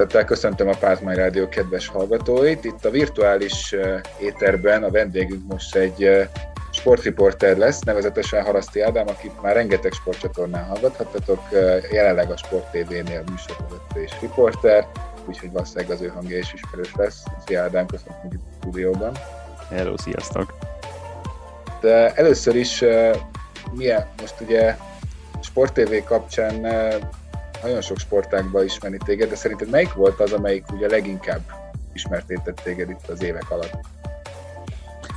[0.00, 2.64] Szeretettel köszöntöm a Pázmány Rádió kedves hallgatóit.
[2.64, 3.74] Itt a virtuális
[4.18, 6.28] éterben a vendégünk most egy
[6.72, 11.40] sportriporter lesz, nevezetesen Haraszti Ádám, akit már rengeteg sportcsatornán hallgathattatok,
[11.92, 14.86] jelenleg a Sport TV-nél műsorvezető és riporter,
[15.24, 17.22] úgyhogy valószínűleg az ő hangja is ismerős lesz.
[17.46, 19.12] Szia Ádám, köszönöm itt a stúdióban.
[19.70, 20.54] Hello, sziasztok!
[21.80, 22.84] De először is
[23.72, 24.76] milyen, most ugye
[25.42, 26.66] Sport TV kapcsán
[27.62, 31.40] nagyon sok sportágban ismerni téged, de szerinted melyik volt az, amelyik ugye leginkább
[31.92, 33.74] ismertétett téged itt az évek alatt?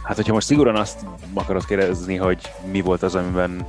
[0.03, 0.99] Hát, hogyha most szigorúan azt
[1.33, 3.65] akarod kérdezni, hogy mi volt az, amiben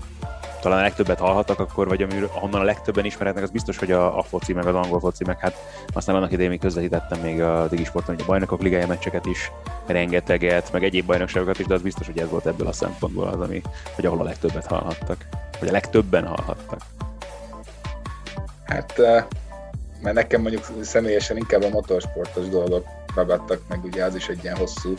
[0.61, 4.19] talán a legtöbbet hallhattak akkor, vagy ami, ahonnan a legtöbben ismerhetnek, az biztos, hogy a,
[4.19, 5.55] a foci, meg az angol foci, meg hát
[5.93, 9.51] aztán annak idején még közvetítettem még a Digisporton, a bajnokok ligája meccseket is,
[9.87, 13.41] rengeteget, meg egyéb bajnokságokat is, de az biztos, hogy ez volt ebből a szempontból az,
[13.41, 13.63] ami,
[13.95, 15.27] hogy ahol a legtöbbet hallhattak,
[15.61, 16.81] vagy a legtöbben hallhattak.
[18.65, 18.99] Hát,
[20.03, 24.57] mert nekem mondjuk személyesen inkább a motorsportos dolgok ragadtak meg, ugye az is egy ilyen
[24.57, 24.95] hosszú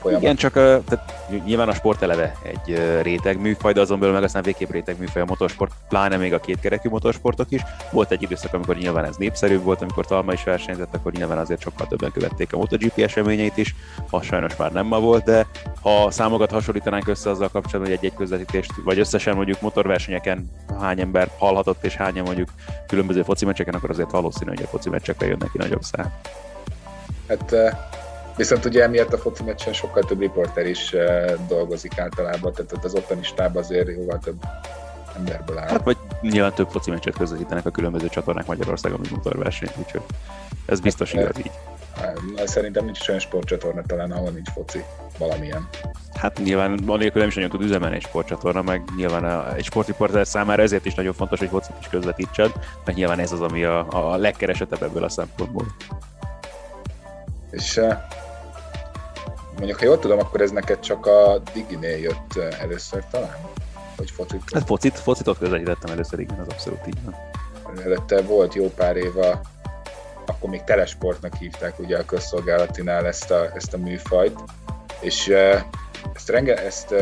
[0.00, 0.22] folyamat.
[0.22, 1.13] Igen, csak tehát
[1.44, 5.22] nyilván a sport eleve egy réteg műfaj, de azon belül meg aztán végképp réteg műfaj
[5.22, 7.62] a motorsport, pláne még a kétkerekű motorsportok is.
[7.90, 11.60] Volt egy időszak, amikor nyilván ez népszerűbb volt, amikor Talma is versenyzett, akkor nyilván azért
[11.60, 13.74] sokkal többen követték a MotoGP eseményeit is,
[14.10, 15.46] ma sajnos már nem ma volt, de
[15.80, 21.30] ha számokat hasonlítanánk össze azzal kapcsolatban, hogy egy-egy közvetítést, vagy összesen mondjuk motorversenyeken hány ember
[21.38, 22.48] hallhatott és hányan mondjuk
[22.86, 26.12] különböző foci meccseken, akkor azért valószínű, hogy a foci meccsekre jön neki nagyobb szám.
[27.28, 27.54] Hát
[28.36, 32.94] Viszont ugye emiatt a foci meccsen sokkal több riporter is uh, dolgozik általában, tehát az
[32.94, 34.36] ottani stáb azért jóval több
[35.16, 35.68] emberből áll.
[35.68, 40.02] Hát vagy nyilván több foci meccset közvetítenek a különböző csatornák Magyarországon, mint motorverseny, úgyhogy
[40.66, 41.50] ez biztos hát, igaz így.
[42.44, 44.84] Szerintem nincs olyan sportcsatorna talán, ahol nincs foci
[45.18, 45.68] valamilyen.
[46.14, 50.26] Hát nyilván anélkül nem is nagyon tud üzemelni egy sportcsatorna, meg nyilván a, egy sportriporter
[50.26, 52.52] számára ezért is nagyon fontos, hogy focit is közvetítsed,
[52.84, 55.66] mert nyilván ez az, ami a, a legkeresetebb ebből a szempontból.
[57.50, 57.80] És
[59.56, 63.36] mondjuk, ha jól tudom, akkor ez neked csak a Diginél jött először talán?
[63.96, 64.42] Vagy focit?
[64.52, 67.14] Hát focit, focitot közvetítettem először, igen, az abszolút így van.
[67.84, 69.40] Előtte volt jó pár éve,
[70.26, 74.38] akkor még telesportnak hívták ugye a közszolgálatinál ezt a, ezt a műfajt,
[75.00, 75.28] és
[76.14, 76.94] ezt, renge, ezt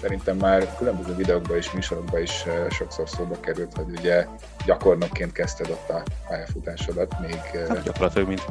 [0.00, 4.26] szerintem már különböző videókban és műsorokban is sokszor szóba került, hogy ugye
[4.66, 7.40] gyakornokként kezdted ott a pályafutásodat még...
[7.68, 8.42] Hát gyakorlatilag, mint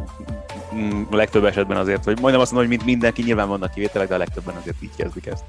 [1.12, 4.16] a legtöbb esetben azért, vagy majdnem azt mondom, hogy mint mindenki, nyilván vannak kivételek, de
[4.16, 5.44] a legtöbben azért így kezdik ezt.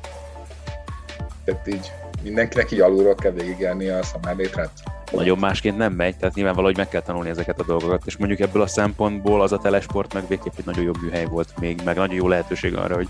[1.45, 4.71] Tehát így mindenkinek így alulról kell végigjelni a szamárlétrát?
[5.13, 8.41] Nagyon másként nem megy, tehát nyilván valahogy meg kell tanulni ezeket a dolgokat, és mondjuk
[8.41, 11.97] ebből a szempontból az a telesport meg végképp egy nagyon jó műhely volt még, meg
[11.97, 13.09] nagyon jó lehetőség arra, hogy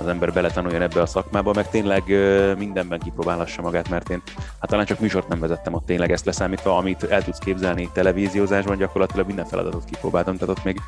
[0.00, 2.02] az ember beletanuljon ebbe a szakmába, meg tényleg
[2.58, 6.76] mindenben kipróbálhassa magát, mert én hát talán csak műsort nem vezettem ott tényleg ezt leszámítva,
[6.76, 10.80] amit el tudsz képzelni televíziózásban, gyakorlatilag minden feladatot kipróbáltam, tehát ott még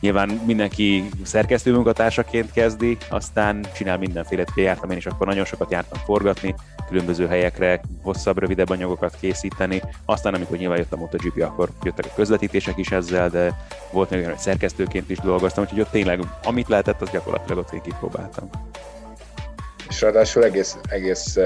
[0.00, 6.00] nyilván mindenki szerkesztő munkatársaként kezdi, aztán csinál mindenféle, jártam én is, akkor nagyon sokat jártam
[6.04, 6.54] forgatni,
[6.88, 12.14] különböző helyekre hosszabb, rövidebb anyagokat készíteni, aztán amikor nyilván jött a MotoGP, akkor jöttek a
[12.14, 16.68] közvetítések is ezzel, de volt még olyan, hogy szerkesztőként is dolgoztam, úgyhogy ott tényleg amit
[16.68, 18.50] lehetett, az gyakorlatilag ott én kipróbáltam.
[19.88, 21.36] És ráadásul egész, egész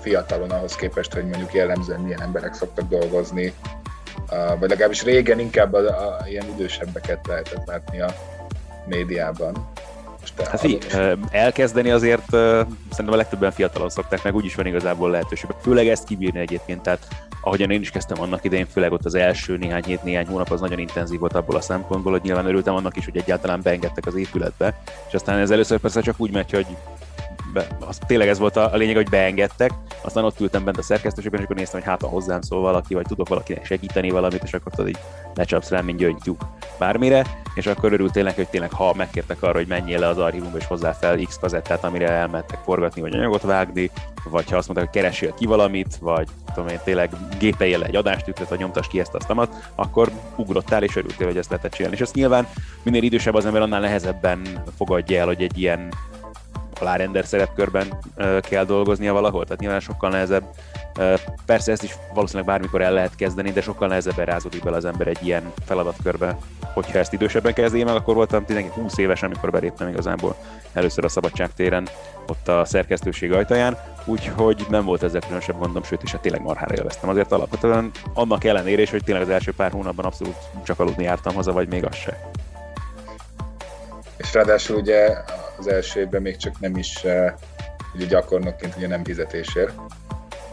[0.00, 3.52] fiatalon ahhoz képest, hogy mondjuk jellemzően milyen emberek szoktak dolgozni,
[4.58, 8.14] vagy legalábbis régen inkább a, a, ilyen idősebbeket lehetett látni a
[8.86, 9.68] médiában.
[10.20, 10.86] Most hát így,
[11.30, 12.30] elkezdeni azért
[12.90, 15.50] szerintem a legtöbben fiatalon szokták, meg úgyis van igazából lehetőség.
[15.62, 17.06] Főleg ezt kibírni egyébként, tehát
[17.44, 20.60] ahogyan én is kezdtem annak idején, főleg ott az első néhány hét, néhány hónap az
[20.60, 24.14] nagyon intenzív volt abból a szempontból, hogy nyilván örültem annak is, hogy egyáltalán beengedtek az
[24.14, 26.66] épületbe, és aztán ez először persze csak úgy megy, hogy
[27.54, 29.70] be, az, tényleg ez volt a, a lényeg, hogy beengedtek,
[30.02, 32.94] aztán ott ültem bent a szerkesztőségben, és akkor néztem, hogy hát ha hozzám szól valaki,
[32.94, 34.98] vagy tudok valakinek segíteni valamit, és akkor tudod, így
[35.34, 36.42] lecsapsz rám, mint gyöngytyúk
[36.78, 40.58] bármire, és akkor örültél neki, hogy tényleg ha megkértek arra, hogy menjél le az archívumba,
[40.58, 43.90] és hozzá fel X kazettát, amire elmentek forgatni, vagy anyagot vágni,
[44.30, 47.96] vagy ha azt mondták, hogy keresél ki valamit, vagy tudom én, tényleg gépeljél le egy
[47.96, 51.96] adástükröt, vagy nyomtas ki ezt azt amat, akkor ugrottál és örültél, hogy ezt lehetett csinálni.
[51.96, 52.46] És azt nyilván
[52.82, 55.92] minél idősebb az ember, annál nehezebben fogadja el, hogy egy ilyen
[56.80, 57.98] alárender szerepkörben
[58.40, 60.44] kell dolgoznia valahol, tehát nyilván sokkal nehezebb.
[61.46, 65.06] Persze ezt is valószínűleg bármikor el lehet kezdeni, de sokkal nehezebben rázódik bele az ember
[65.06, 66.36] egy ilyen feladatkörbe.
[66.74, 68.44] Hogyha ezt idősebben kezdi meg, akkor voltam
[68.74, 70.36] 20 éves, amikor beléptem igazából
[70.72, 71.88] először a szabadságtéren,
[72.28, 76.74] ott a szerkesztőség ajtaján, úgyhogy nem volt ezzel különösebb gondom, sőt, és hát tényleg marhára
[76.74, 77.08] élveztem.
[77.08, 81.34] Azért alapvetően annak ellenére is, hogy tényleg az első pár hónapban abszolút csak aludni jártam
[81.34, 82.30] haza, vagy még az se.
[84.16, 85.14] És ráadásul ugye
[85.58, 87.04] az első évben még csak nem is
[87.94, 89.72] ugye gyakornokként ugye nem fizetésért.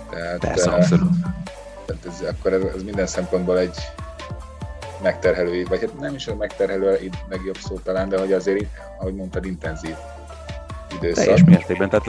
[0.09, 1.09] Tehát, Persze, abszolút.
[1.85, 3.77] Tehát ez, akkor ez, ez minden szempontból egy
[5.01, 8.65] megterhelő, vagy hát nem is a megterhelő legjobb szó talán, de hogy azért,
[8.99, 9.95] ahogy mondtad, intenzív
[10.95, 11.23] időszak.
[11.23, 12.07] Teljes mértékben, tehát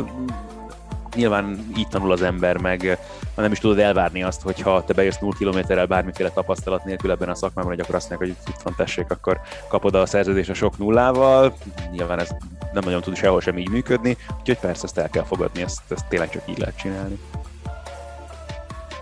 [1.14, 2.98] nyilván így tanul az ember, meg
[3.36, 7.28] nem is tudod elvárni azt, hogy ha te bejössz 0 kilométerrel bármiféle tapasztalat nélkül ebben
[7.28, 10.54] a szakmában, hogy akkor azt mondják, hogy itt van tessék, akkor kapod a szerződést a
[10.54, 11.56] sok nullával.
[11.90, 12.28] Nyilván ez
[12.72, 16.06] nem nagyon tud sehol sem így működni, úgyhogy persze ezt el kell fogadni, ezt, ezt
[16.06, 17.18] tényleg csak így lehet csinálni.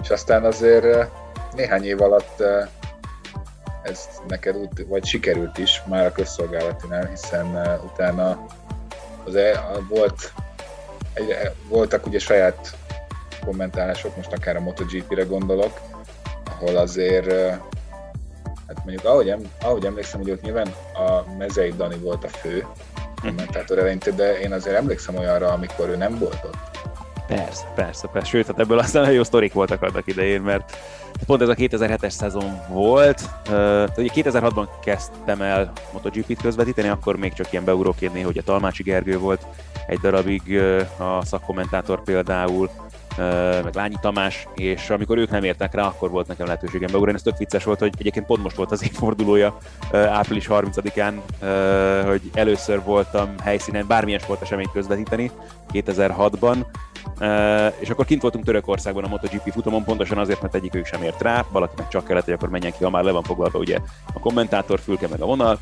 [0.02, 1.10] És aztán azért
[1.54, 2.42] néhány év alatt
[3.82, 8.46] ez neked úgy, vagy sikerült is már a közszolgálatinál, hiszen utána
[9.24, 10.32] az e, volt,
[11.12, 11.34] egy,
[11.68, 12.76] voltak ugye saját
[13.44, 15.80] kommentálások, most akár a MotoGP-re gondolok,
[16.44, 17.32] ahol azért,
[18.66, 22.66] hát mondjuk ahogy, ahogy emlékszem, hogy ott nyilván a Mezei Dani volt a fő
[23.22, 26.69] kommentátor eleinte, de én azért emlékszem olyanra, amikor ő nem volt ott.
[27.30, 28.28] Persze, persze, persze.
[28.28, 30.76] Sőt, hát ebből aztán jó sztorik voltak annak idején, mert
[31.26, 33.20] pont ez a 2007-es szezon volt.
[33.48, 38.42] Uh, ugye 2006-ban kezdtem el MotoGP-t közvetíteni, akkor még csak ilyen beugróként néha, hogy a
[38.42, 39.46] Talmácsi Gergő volt
[39.86, 42.70] egy darabig uh, a szakkommentátor például,
[43.64, 47.16] meg Lányi Tamás, és amikor ők nem értek rá, akkor volt nekem lehetőségem beugrani.
[47.16, 49.58] Ez tök vicces volt, hogy egyébként pont most volt az évfordulója,
[49.92, 51.14] április 30-án,
[52.06, 55.30] hogy először voltam helyszínen bármilyen sporteseményt közvetíteni,
[55.72, 56.56] 2006-ban,
[57.20, 61.02] Uh, és akkor kint voltunk Törökországban a MotoGP futamon, pontosan azért, mert egyik ők sem
[61.02, 63.78] ért rá, valakinek csak kellett, hogy akkor menjen ki, ha már le van foglalva ugye
[64.14, 65.58] a kommentátor, fülke meg a vonal,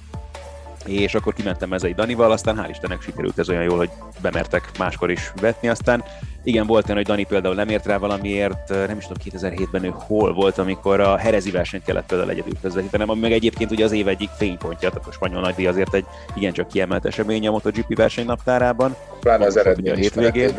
[0.88, 3.90] és akkor kimentem ezei Danival, aztán hál' Istennek sikerült ez olyan jól, hogy
[4.20, 6.04] bemertek máskor is vetni, aztán
[6.42, 9.92] igen, volt olyan, hogy Dani például nem ért rá valamiért, nem is tudom 2007-ben ő
[9.94, 13.92] hol volt, amikor a Herezi versenyt kellett például egyedül közvetítenem, ami meg egyébként ugye az
[13.92, 16.04] év egyik fénypontja, tehát a spanyol nagydíj azért egy
[16.34, 18.96] igencsak kiemelt esemény a MotoGP versenynaptárában.
[19.20, 20.54] Pláne az eredmény a hétvégén.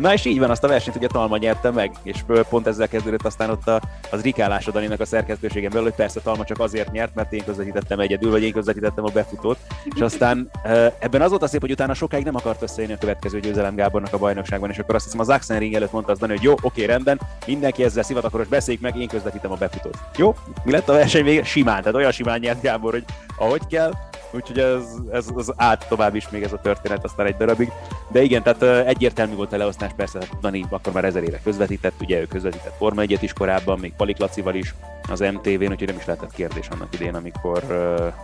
[0.00, 2.16] Na és így van, azt a versenyt ugye Talma nyerte meg, és
[2.48, 3.80] pont ezzel kezdődött aztán ott a,
[4.10, 7.44] az rikálás a Daninak a szerkesztőségen belül, hogy persze Talma csak azért nyert, mert én
[7.44, 9.58] közvetítettem egyedül, vagy én közvetítettem a befutót,
[9.94, 10.50] és aztán
[10.98, 14.12] ebben az volt a szép, hogy utána sokáig nem akart összejönni a következő győzelem Gábornak
[14.12, 17.20] a bajnokságban, és akkor azt hiszem az Axenring előtt mondta az hogy jó, oké, rendben,
[17.46, 19.98] mindenki ezzel szivatakoros beszéljük meg, én közvetítem a befutót.
[20.16, 21.44] Jó, mi lett a verseny vége?
[21.44, 23.04] Simán, tehát olyan simán nyert Gábor, hogy
[23.36, 23.92] ahogy kell,
[24.30, 27.72] úgyhogy ez, ez az át tovább is még ez a történet aztán egy darabig.
[28.12, 32.00] De igen, tehát egyértelmű volt a leosztás, persze hát Dani akkor már ezer éve közvetített,
[32.00, 34.74] ugye ő közvetített Forma 1 is korábban, még Palik Lacival is
[35.08, 37.62] az MTV-n, úgyhogy nem is lehetett kérdés annak idén, amikor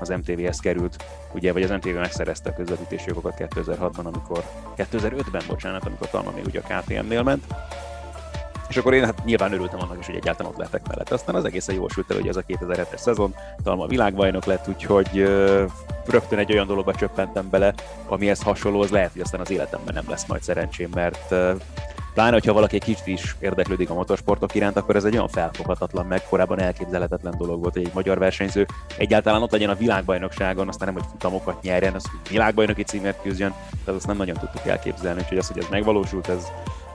[0.01, 4.45] az MTV-hez került, ugye, vagy az MTV megszerezte a közvetítési jogokat 2006-ban, amikor
[4.77, 7.45] 2005-ben, bocsánat, amikor Talma még ugye a KTM-nél ment.
[8.69, 11.11] És akkor én hát nyilván örültem annak is, hogy egyáltalán ott lettek mellett.
[11.11, 15.29] Aztán az egészen jól sült el, hogy ez a 2007-es szezon, Talma világbajnok lett, úgyhogy
[16.07, 17.75] rögtön egy olyan dologba csöppentem bele,
[18.07, 21.35] amihez hasonló, az lehet, hogy aztán az életemben nem lesz majd szerencsém, mert
[22.17, 26.07] pláne, hogyha valaki egy kicsit is érdeklődik a motorsportok iránt, akkor ez egy olyan felfoghatatlan,
[26.07, 30.93] meg korábban elképzelhetetlen dolog volt, hogy egy magyar versenyző egyáltalán ott legyen a világbajnokságon, aztán
[30.93, 33.55] nem, hogy futamokat nyerjen, az világbajnoki címért küzdjön,
[33.85, 36.47] tehát azt nem nagyon tudtuk elképzelni, úgyhogy az, hogy ez megvalósult, ez,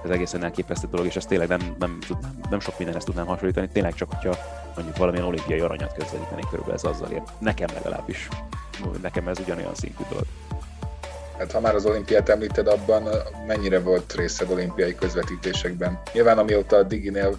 [0.03, 3.70] ez egészen elképesztő dolog, és ezt tényleg nem, nem, tudnám, nem sok mindenhez tudnám hasonlítani,
[3.74, 4.38] tényleg csak, hogyha
[4.75, 7.22] mondjuk valamilyen olimpiai aranyat közvetítenék körülbelül ez azzal ér.
[7.39, 8.27] Nekem legalábbis
[9.01, 10.25] nekem ez ugyanolyan szintű dolog.
[11.38, 13.10] Hát ha már az olimpiát említed, abban
[13.48, 16.01] mennyire volt részed olimpiai közvetítésekben?
[16.13, 17.38] Nyilván amióta a Diginél,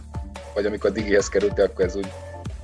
[0.55, 2.13] vagy amikor a Digihez kerültél, akkor ez úgy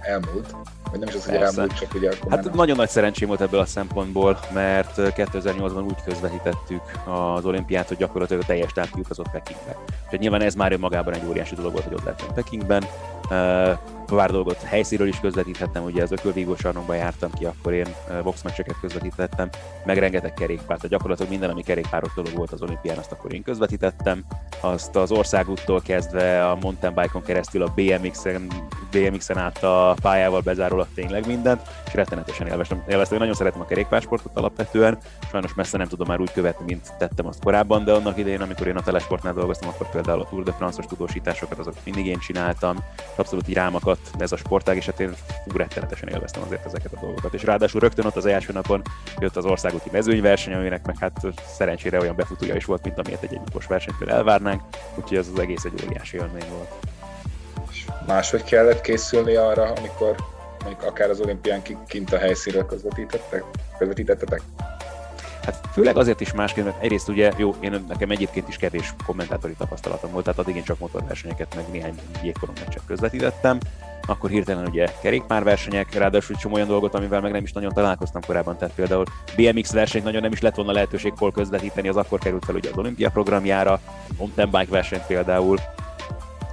[0.01, 0.55] elmúlt.
[0.91, 3.61] Vagy nem is az, hogy elmúlt, csak ugye akkor Hát nagyon nagy szerencsém volt ebből
[3.61, 9.77] a szempontból, mert 2008-ban úgy közvetítettük az olimpiát, hogy gyakorlatilag a teljes táv kiutazott Pekingbe.
[10.05, 12.85] Úgyhogy nyilván ez már önmagában egy óriási dolog volt, hogy ott lettem Pekingben
[14.17, 17.87] pár dolgot helyszínről is közvetíthettem, ugye az ökölvívó sarnokban jártam ki, akkor én
[18.23, 19.49] box meccseket közvetítettem,
[19.85, 23.43] meg rengeteg kerékpárt, tehát gyakorlatilag minden, ami kerékpáros dolog volt az olimpián, azt akkor én
[23.43, 24.25] közvetítettem,
[24.61, 28.47] azt az országúttól kezdve a mountain bike-on keresztül a BMX-en,
[28.91, 32.83] BMX-en át a pályával bezárólag tényleg mindent, és rettenetesen élveztem.
[32.89, 33.15] élveztem.
[33.15, 34.99] Én nagyon szeretem a kerékpársportot alapvetően,
[35.31, 38.67] sajnos messze nem tudom már úgy követni, mint tettem azt korábban, de annak idején, amikor
[38.67, 42.77] én a telesportnál dolgoztam, akkor például a Tour de France-os tudósításokat azokat mindig én csináltam,
[43.17, 43.75] abszolút így rám
[44.19, 45.15] akadt ez a sportág, és hát én
[45.45, 47.35] fú, rettenetesen élveztem azért ezeket a dolgokat.
[47.35, 48.83] És ráadásul rögtön ott az első napon
[49.19, 51.21] jött az országúti mezőnyverseny, aminek meg hát
[51.57, 54.63] szerencsére olyan befutója is volt, mint amilyet egy egynapos versenytől elvárnánk,
[54.95, 56.73] úgyhogy ez az egész egy óriási élmény volt.
[57.71, 60.15] És máshogy kellett készülni arra, amikor
[60.65, 63.45] mondjuk akár az olimpián kint a helyszínről közvetítettek,
[63.79, 64.43] közvetítettetek?
[65.45, 69.55] Hát főleg azért is másként, mert egyrészt ugye, jó, én nekem egyébként is kevés kommentátori
[69.59, 73.59] tapasztalatom volt, tehát addig én csak motorversenyeket, meg néhány jégkoron meccset közvetítettem,
[74.09, 78.57] akkor hirtelen ugye kerékpárversenyek, ráadásul csomó olyan dolgot, amivel meg nem is nagyon találkoztam korábban,
[78.57, 79.05] tehát például
[79.37, 82.71] BMX versenyt nagyon nem is lett volna lehetőség hol közvetíteni, az akkor került fel ugye
[82.71, 83.81] az olimpia programjára,
[84.19, 85.59] mountain bike versenyt például,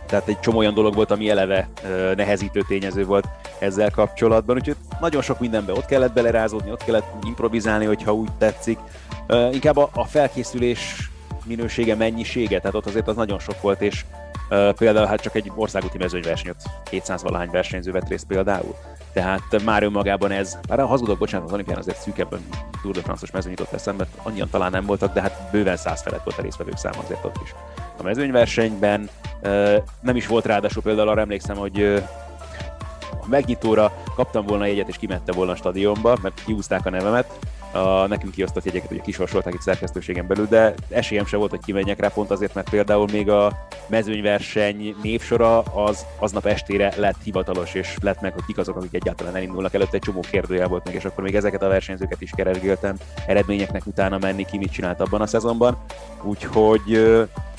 [0.05, 1.69] tehát egy csomó olyan dolog volt, ami eleve
[2.15, 3.27] nehezítő tényező volt,
[3.59, 8.79] ezzel kapcsolatban, úgyhogy nagyon sok mindenbe ott kellett belerázódni, ott kellett improvizálni, hogyha úgy tetszik.
[9.51, 11.09] Inkább a, felkészülés
[11.45, 14.05] minősége, mennyisége, tehát ott azért az nagyon sok volt, és
[14.75, 18.75] például hát csak egy országúti mezőnyverseny, ott 200 valahány versenyző vett részt például.
[19.13, 22.39] Tehát már önmagában ez, már a hazudok, bocsánat, az olimpián azért szűkebben
[22.81, 26.23] Tour de France-os mezőny jutott eszembe, annyian talán nem voltak, de hát bőven száz felett
[26.23, 27.55] volt a résztvevők száma azért ott is.
[27.97, 29.09] A mezőnyversenyben
[30.01, 32.03] nem is volt ráadásul például arra emlékszem, hogy
[33.11, 37.39] a megnyitóra kaptam volna jegyet és kimette volna a stadionba, mert kiúzták a nevemet,
[37.75, 41.99] a nekünk kiosztott jegyeket ugye kisorsolták itt szerkesztőségen belül, de esélyem se volt, hogy kimenjek
[41.99, 47.95] rá pont azért, mert például még a mezőnyverseny névsora az aznap estére lett hivatalos, és
[48.01, 49.73] lett meg, hogy kik azok, akik egyáltalán elindulnak.
[49.73, 52.95] Előtte egy csomó kérdőjel volt meg, és akkor még ezeket a versenyzőket is keresgéltem,
[53.27, 55.77] eredményeknek utána menni, ki mit csinált abban a szezonban.
[56.21, 56.95] Úgyhogy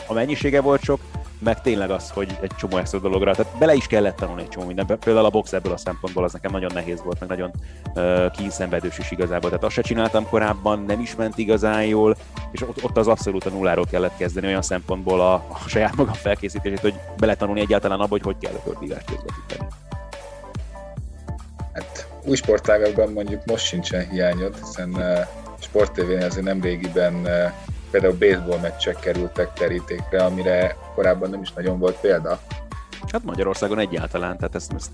[0.07, 1.01] a mennyisége volt sok,
[1.39, 4.67] meg tényleg az, hogy egy csomó extra dologra, tehát bele is kellett tanulni egy csomó
[4.67, 4.87] minden.
[4.87, 7.51] Például a box ebből a szempontból az nekem nagyon nehéz volt, meg nagyon
[7.95, 9.49] uh, kínszenvedős is igazából.
[9.51, 12.17] Tehát azt se csináltam korábban, nem is ment igazán jól,
[12.51, 16.15] és ott, ott az abszolút a nulláról kellett kezdeni olyan szempontból a, a saját magam
[16.15, 19.69] felkészítését, hogy beletanulni egyáltalán abba, hogy hogy kell körbívást közvetíteni.
[21.73, 25.19] Hát új sportágakban mondjuk most sincsen hiányod, hiszen uh,
[25.61, 27.53] Sport TV azért nem régiben uh,
[27.91, 32.41] például baseball meccsek kerültek terítékre, amire korábban nem is nagyon volt példa.
[33.13, 34.91] Hát Magyarországon egyáltalán, tehát ezt, ezt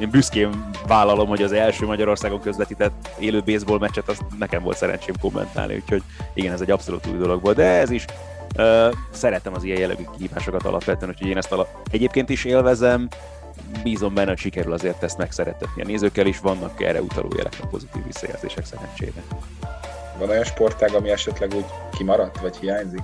[0.00, 5.14] én büszkén vállalom, hogy az első Magyarországon közvetített élő baseball meccset, azt nekem volt szerencsém
[5.20, 6.02] kommentálni, úgyhogy
[6.34, 8.04] igen, ez egy abszolút új dolog volt, de ez is
[8.56, 13.08] uh, szeretem az ilyen jellegű kihívásokat alapvetően, úgyhogy én ezt ala- egyébként is élvezem,
[13.82, 17.66] bízom benne, hogy sikerül azért ezt megszeretetni a nézőkkel is, vannak erre utaló jelek a
[17.66, 19.22] pozitív visszajelzések szerencsére.
[20.18, 21.64] Van olyan sportág, ami esetleg úgy
[21.96, 23.02] kimaradt, vagy hiányzik?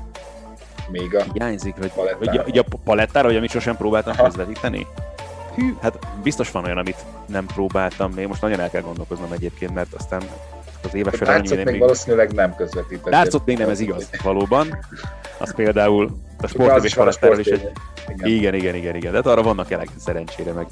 [0.91, 4.25] Még a Hiányzik, vagy, vagy, vagy a palettára, vagy amit sosem próbáltam Aha.
[4.25, 4.87] közvetíteni?
[5.55, 9.75] Hű, hát biztos van olyan, amit nem próbáltam, még most nagyon el kell gondolkoznom egyébként,
[9.75, 10.23] mert aztán
[10.85, 13.11] az éves során még, még valószínűleg nem közvetített.
[13.11, 14.79] Dárcot még nem, ez igaz, valóban.
[15.39, 17.71] Az például a sportévés palettáról is egy...
[18.09, 18.29] Igen.
[18.29, 20.67] igen, igen, igen, igen, de hát arra vannak jelek szerencsére, meg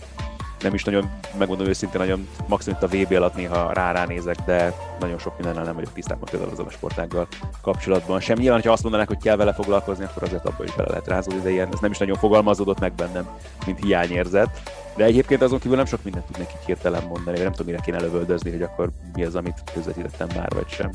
[0.61, 5.19] nem is nagyon, megmondom őszintén, nagyon maximum a VB alatt néha rá nézek, de nagyon
[5.19, 7.29] sok mindennel nem vagyok tisztában például azon a sportággal
[7.63, 8.21] kapcsolatban.
[8.21, 11.07] Sem nyilván, ha azt mondanák, hogy kell vele foglalkozni, akkor azért abban is bele lehet
[11.07, 13.29] rázódni, de ilyen, ez nem is nagyon fogalmazódott meg bennem,
[13.67, 14.49] mint hiányérzet.
[14.97, 18.01] De egyébként azon kívül nem sok mindent tudnék így hirtelen mondani, nem tudom, mire kéne
[18.01, 20.91] lövöldözni, hogy akkor mi az, amit közvetítettem már, vagy sem.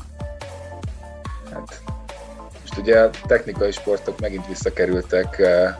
[1.52, 1.82] Hát,
[2.60, 5.74] most ugye technikai sportok megint visszakerültek eh,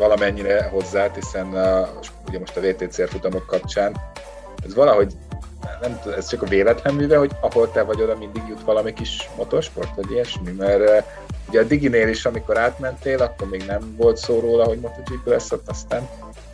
[0.00, 1.88] valamennyire hozzá, hiszen a,
[2.28, 3.96] ugye most a VTCR futamok kapcsán
[4.64, 5.12] ez valahogy
[5.80, 8.92] nem tudom, ez csak a véletlen műve, hogy ahol te vagy, oda mindig jut valami
[8.92, 11.04] kis motorsport, vagy ilyesmi, mert uh,
[11.48, 15.52] ugye a Diginél is, amikor átmentél, akkor még nem volt szó róla, hogy MotoGP lesz
[15.52, 16.08] ott, aztán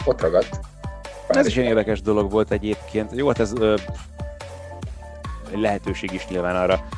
[0.05, 0.61] ott ragadt.
[1.29, 3.11] Ez is egy érdekes dolog volt egyébként.
[3.15, 3.75] Jó, hát ez ö,
[5.55, 6.89] lehetőség is nyilván arra,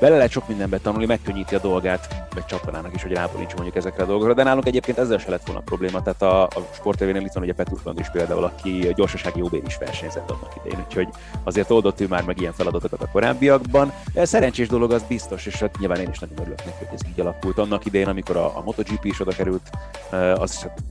[0.00, 4.02] bele lehet sok mindenbe tanulni, megkönnyíti a dolgát, meg csatornának is, hogy ráborítsunk mondjuk ezekre
[4.02, 6.02] a dolgokra, de nálunk egyébként ezzel se lett volna probléma.
[6.02, 10.30] Tehát a, a sportévénél itt van ugye Petrus is például, aki gyorsasági OB is versenyzett
[10.30, 11.08] annak idején, úgyhogy
[11.44, 13.92] azért oldott ő már meg ilyen feladatokat a korábbiakban.
[14.14, 17.20] Szerencsés dolog az biztos, és hát nyilván én is nagyon örülök neki, hogy ez így
[17.20, 17.58] alakult.
[17.58, 19.70] Annak idején, amikor a, a MotoGP is oda került,
[20.34, 20.82] az hát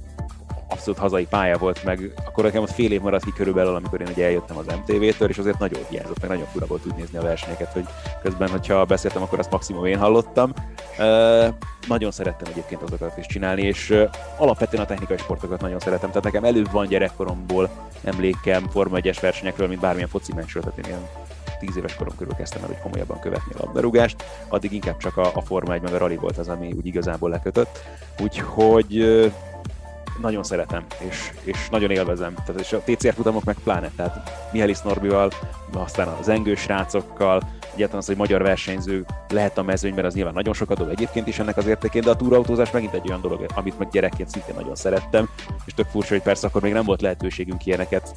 [0.69, 4.07] abszolút hazai pálya volt, meg akkor nekem ott fél év maradt ki körülbelül, amikor én
[4.07, 7.21] ugye eljöttem az MTV-től, és azért nagyon hiányzott, meg nagyon fura volt úgy nézni a
[7.21, 7.85] versenyeket, hogy
[8.21, 10.53] közben, hogyha beszéltem, akkor azt maximum én hallottam.
[10.99, 11.53] Uh,
[11.87, 16.23] nagyon szerettem egyébként azokat is csinálni, és uh, alapvetően a technikai sportokat nagyon szeretem, tehát
[16.23, 17.69] nekem előbb van gyerekkoromból
[18.03, 21.07] emlékem Forma 1-es versenyekről, mint bármilyen foci meccsről, tehát én ilyen
[21.59, 25.31] 10 éves korom körül kezdtem el, hogy komolyabban követni a labdarúgást, addig inkább csak a,
[25.33, 27.79] a Forma 1 meg a rally volt az, ami úgy igazából lekötött.
[28.19, 28.97] Úgyhogy
[30.21, 32.33] nagyon szeretem, és, és nagyon élvezem.
[32.33, 35.31] Tehát, és a TCR futamok meg pláne, tehát Mihály Norbival,
[35.73, 37.41] aztán az engős rácokkal,
[37.73, 41.39] egyáltalán az, hogy magyar versenyző lehet a mezőnyben, az nyilván nagyon sokat dob egyébként is
[41.39, 44.75] ennek az értékén, de a túrautózás megint egy olyan dolog, amit meg gyerekként szintén nagyon
[44.75, 45.29] szerettem,
[45.65, 48.15] és tök furcsa, hogy persze akkor még nem volt lehetőségünk ilyeneket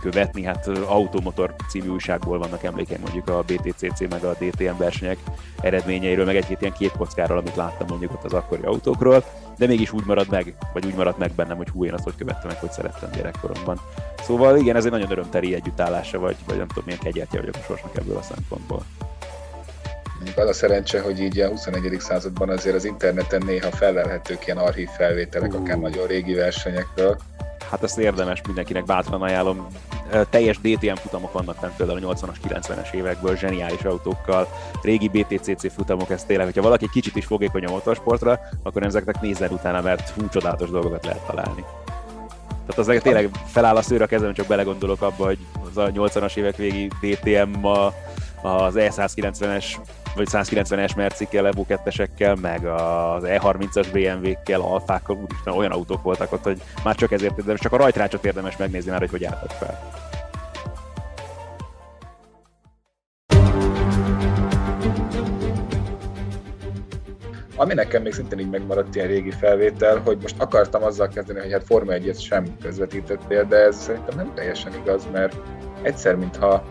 [0.00, 5.18] követni, hát Automotor című újságból vannak emlékeim mondjuk a BTCC meg a DTM versenyek
[5.60, 9.24] eredményeiről, meg egy-két ilyen kockáról, amit láttam mondjuk ott az akkori autókról,
[9.56, 12.16] de mégis úgy marad meg, vagy úgy maradt meg bennem, hogy hú, én azt hogy
[12.16, 13.80] követtem meg, hogy szerettem gyerekkoromban.
[14.22, 17.64] Szóval igen, ez egy nagyon örömteli együttállása, vagy, vagy nem tudom, milyen kegyeltje vagyok a
[17.66, 18.82] sorsnak ebből a szempontból.
[20.36, 21.96] Az a szerencse, hogy így a 21.
[22.00, 25.60] században azért az interneten néha felelhetők ilyen archív felvételek, uh.
[25.60, 27.18] akár nagyon régi versenyekről,
[27.70, 29.66] hát ezt érdemes mindenkinek bátran ajánlom.
[30.30, 34.48] Teljes DTM futamok vannak fent például a 80-as, 90-es évekből, zseniális autókkal,
[34.82, 39.50] régi BTCC futamok, ez tényleg, hogyha valaki kicsit is fogékony a motorsportra, akkor ezeknek nézzen
[39.50, 41.64] utána, mert hú, csodálatos dolgokat lehet találni.
[42.66, 46.36] Tehát az tényleg feláll a szőr a kezem, csak belegondolok abba, hogy az a 80-as
[46.36, 47.86] évek végi DTM a,
[48.42, 49.64] az E190-es
[50.14, 56.42] vagy 190-es Mercikkel, Evo 2 meg az E30-as BMW-kkel, Alfákkal, úristen, olyan autók voltak ott,
[56.42, 60.02] hogy már csak ezért érdemes, csak a rajtrácsot érdemes megnézni már, hogy hogy álltak fel.
[67.56, 71.52] Ami nekem még szintén így megmaradt ilyen régi felvétel, hogy most akartam azzal kezdeni, hogy
[71.52, 75.36] hát Forma 1 sem közvetítettél, de ez szerintem nem teljesen igaz, mert
[75.82, 76.64] egyszer, mintha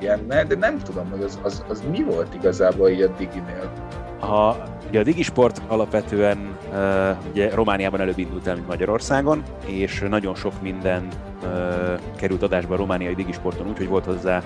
[0.00, 3.72] ilyen, de nem tudom, hogy az, az, az mi volt igazából így a Diginél.
[4.20, 4.54] A,
[4.88, 6.58] ugye a Digisport alapvetően
[7.30, 11.08] ugye Romániában előbb indult el, mint Magyarországon, és nagyon sok minden
[12.16, 14.42] került adásba a romániai digisporton, úgyhogy volt hozzá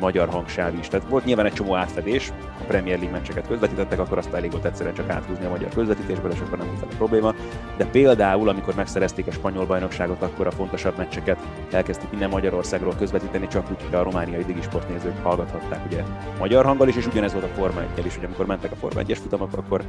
[0.00, 0.88] magyar hangsáv is.
[0.88, 4.64] Tehát volt nyilván egy csomó átfedés, a Premier League meccseket közvetítettek, akkor azt elég volt
[4.64, 7.34] egyszerűen csak áthúzni a magyar közvetítésből, és akkor nem volt a probléma.
[7.76, 11.38] De például, amikor megszerezték a spanyol bajnokságot, akkor a fontosabb meccseket
[11.70, 16.02] elkezdték minden Magyarországról közvetíteni, csak úgy, hogy a romániai digisport nézők hallgathatták ugye
[16.38, 19.00] magyar hanggal is, és ugyanez volt a Forma 1 is, hogy amikor mentek a Forma
[19.02, 19.82] 1-es futamok, akkor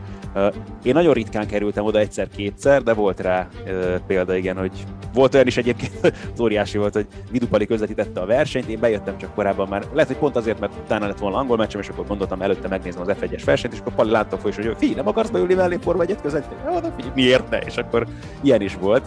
[0.84, 4.72] én nagyon ritkán kerültem oda egyszer-kétszer, de volt rá uh, példa, igen, hogy
[5.14, 6.14] volt olyan is egyébként,
[6.46, 10.36] óriási volt, hogy Vidupali közvetítette a versenyt, én bejöttem csak korábban már, lehet, hogy pont
[10.36, 13.74] azért, mert utána lett volna angol meccsem, és akkor gondoltam előtte megnézem az F1-es versenyt,
[13.74, 16.74] és akkor Pali láttam hogy, hogy fi, nem akarsz beülni mellé Forma egyet közvetíteni?
[16.74, 17.58] Ja, de figyelj, miért ne?
[17.58, 18.08] És akkor
[18.42, 19.04] ilyen is volt.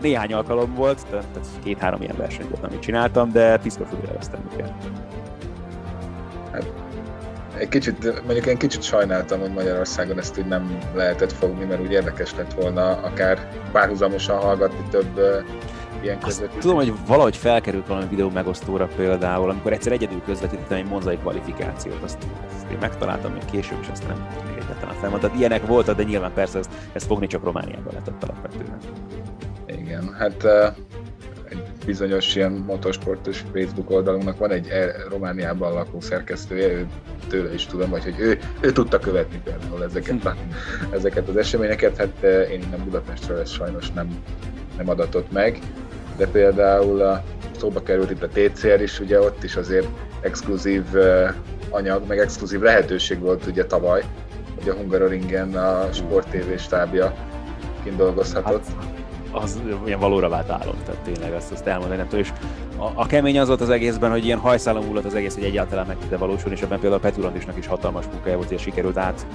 [0.00, 4.72] Néhány alkalom volt, tehát két-három ilyen versenyt volt, amit csináltam, de piszkos élveztem őket.
[6.52, 6.72] Hát,
[7.58, 11.92] egy kicsit, mondjuk én kicsit sajnáltam, hogy Magyarországon ezt így nem lehetett fogni, mert úgy
[11.92, 15.20] érdekes lett volna akár párhuzamosan hallgatni több
[16.04, 16.60] ilyen közvetítést.
[16.60, 22.02] Tudom, hogy valahogy felkerült valami videó megosztóra például, amikor egyszer egyedül közvetítettem egy monzai kvalifikációt,
[22.02, 22.18] azt,
[22.54, 24.26] azt én megtaláltam még később, és azt nem
[24.58, 25.20] egyáltalán felmond.
[25.20, 28.78] Tehát ilyenek voltak, de nyilván persze ezt, ezt fogni csak Romániában lehetett alapvetően.
[29.66, 30.44] Igen, hát
[31.48, 36.86] egy bizonyos ilyen motorsportos Facebook oldalunknak van egy e, Romániában lakó szerkesztője, ő,
[37.28, 40.34] tőle is tudom, vagy hogy ő, ő tudta követni például ezeket, a,
[40.96, 44.08] ezeket az eseményeket, hát én nem Budapestről ezt sajnos nem,
[44.76, 45.58] nem adatott meg,
[46.16, 47.22] de például a,
[47.58, 49.86] szóba került itt a TCR is, ugye ott is azért
[50.20, 50.84] exkluzív
[51.70, 54.02] anyag, meg exkluzív lehetőség volt ugye tavaly,
[54.58, 57.14] hogy a Hungaroringen a Sport TV stábja
[57.82, 58.64] kint dolgozhatott.
[58.66, 62.24] Hát, az ilyen valóra vált álom, tehát tényleg azt, azt elmondani nem tudom.
[62.24, 62.32] És
[62.76, 65.86] a, a, kemény az volt az egészben, hogy ilyen hajszálom múlott az egész, hogy egyáltalán
[65.86, 69.26] meg tud valósulni, és ebben például a Peturandisnak is hatalmas munkája volt, hogy sikerült át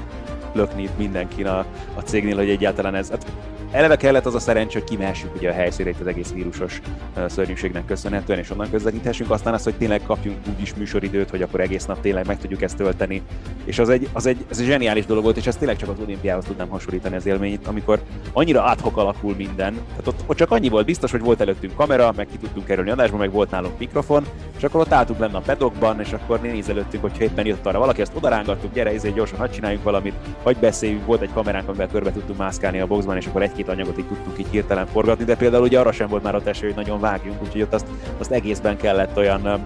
[0.54, 3.26] lökni mindenkin a, a cégnél, hogy egyáltalán ez, hát
[3.72, 6.82] Eleve kellett az a szerencsé, hogy kimehessünk ugye a helyszínét az egész vírusos
[7.28, 9.32] szörnyűségnek köszönhetően, és onnan közvetíthessünk.
[9.32, 12.78] Aztán az, hogy tényleg kapjunk úgyis műsoridőt, hogy akkor egész nap tényleg meg tudjuk ezt
[12.78, 13.22] tölteni.
[13.64, 16.00] És az egy, az egy, ez egy zseniális dolog volt, és ez tényleg csak az
[16.04, 18.02] olimpiához tudnám hasonlítani az élményt, amikor
[18.34, 19.74] annyira adhok alakul minden.
[19.74, 22.90] Tehát ott, ott, csak annyi volt biztos, hogy volt előttünk kamera, meg ki tudtunk kerülni
[22.90, 24.26] adásba, meg volt nálunk mikrofon,
[24.58, 28.02] és akkor ott álltunk lenne a pedokban, és akkor nézelőttünk, hogy éppen jött arra valaki,
[28.02, 30.14] ezt odarángattuk, gyere, ezért gyorsan hadd csináljunk valamit,
[30.44, 33.68] hogy beszéljünk, volt egy kameránk, amivel körbe tudtunk mászkálni a boxban, és akkor egy egy-két
[33.68, 36.66] anyagot így tudtuk így hirtelen forgatni, de például ugye arra sem volt már a teső,
[36.66, 37.88] hogy nagyon vágjunk, úgyhogy ott azt,
[38.18, 39.66] azt egészben kellett olyan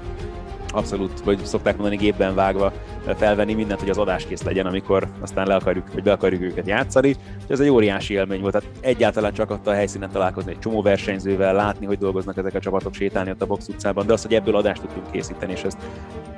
[0.71, 2.71] abszolút, vagy szokták mondani gépben vágva
[3.17, 6.67] felvenni mindent, hogy az adás kész legyen, amikor aztán le akarjuk, vagy be akarjuk őket
[6.67, 7.15] játszani.
[7.47, 8.53] Ez egy óriási élmény volt.
[8.53, 12.59] Tehát egyáltalán csak ott a helyszínen találkozni egy csomó versenyzővel, látni, hogy dolgoznak ezek a
[12.59, 15.77] csapatok, sétálni ott a box utcában, de az, hogy ebből adást tudtunk készíteni, és ezt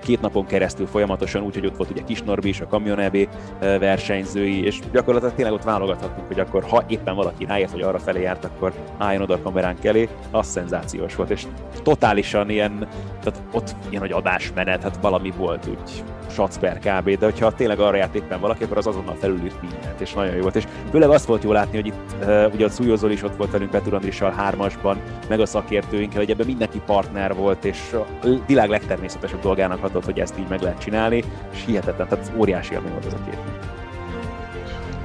[0.05, 3.27] két napon keresztül folyamatosan, úgyhogy ott volt ugye Kis Norbi is, a Kamion EB
[3.59, 8.21] versenyzői, és gyakorlatilag tényleg ott válogathattunk, hogy akkor ha éppen valaki ráért, hogy arra felé
[8.21, 11.45] járt, akkor álljon oda a kameránk elé, az szenzációs volt, és
[11.83, 12.87] totálisan ilyen,
[13.23, 17.79] tehát ott ilyen, hogy adásmenet, hát valami volt úgy sac per kb, de hogyha tényleg
[17.79, 20.55] arra járt éppen valaki, akkor az azonnal felülírt mindent, és nagyon jó volt.
[20.55, 22.15] És főleg azt volt jó látni, hogy itt
[22.53, 26.45] ugye a Szújózol is ott volt velünk Petur Andrissal hármasban, meg a szakértőinkkel, hogy ebben
[26.45, 31.23] mindenki partner volt, és a világ legtermészetesebb dolgának hatott, hogy ezt így meg lehet csinálni,
[31.51, 33.39] és hihetetlen, tehát óriási élmény volt ez a két.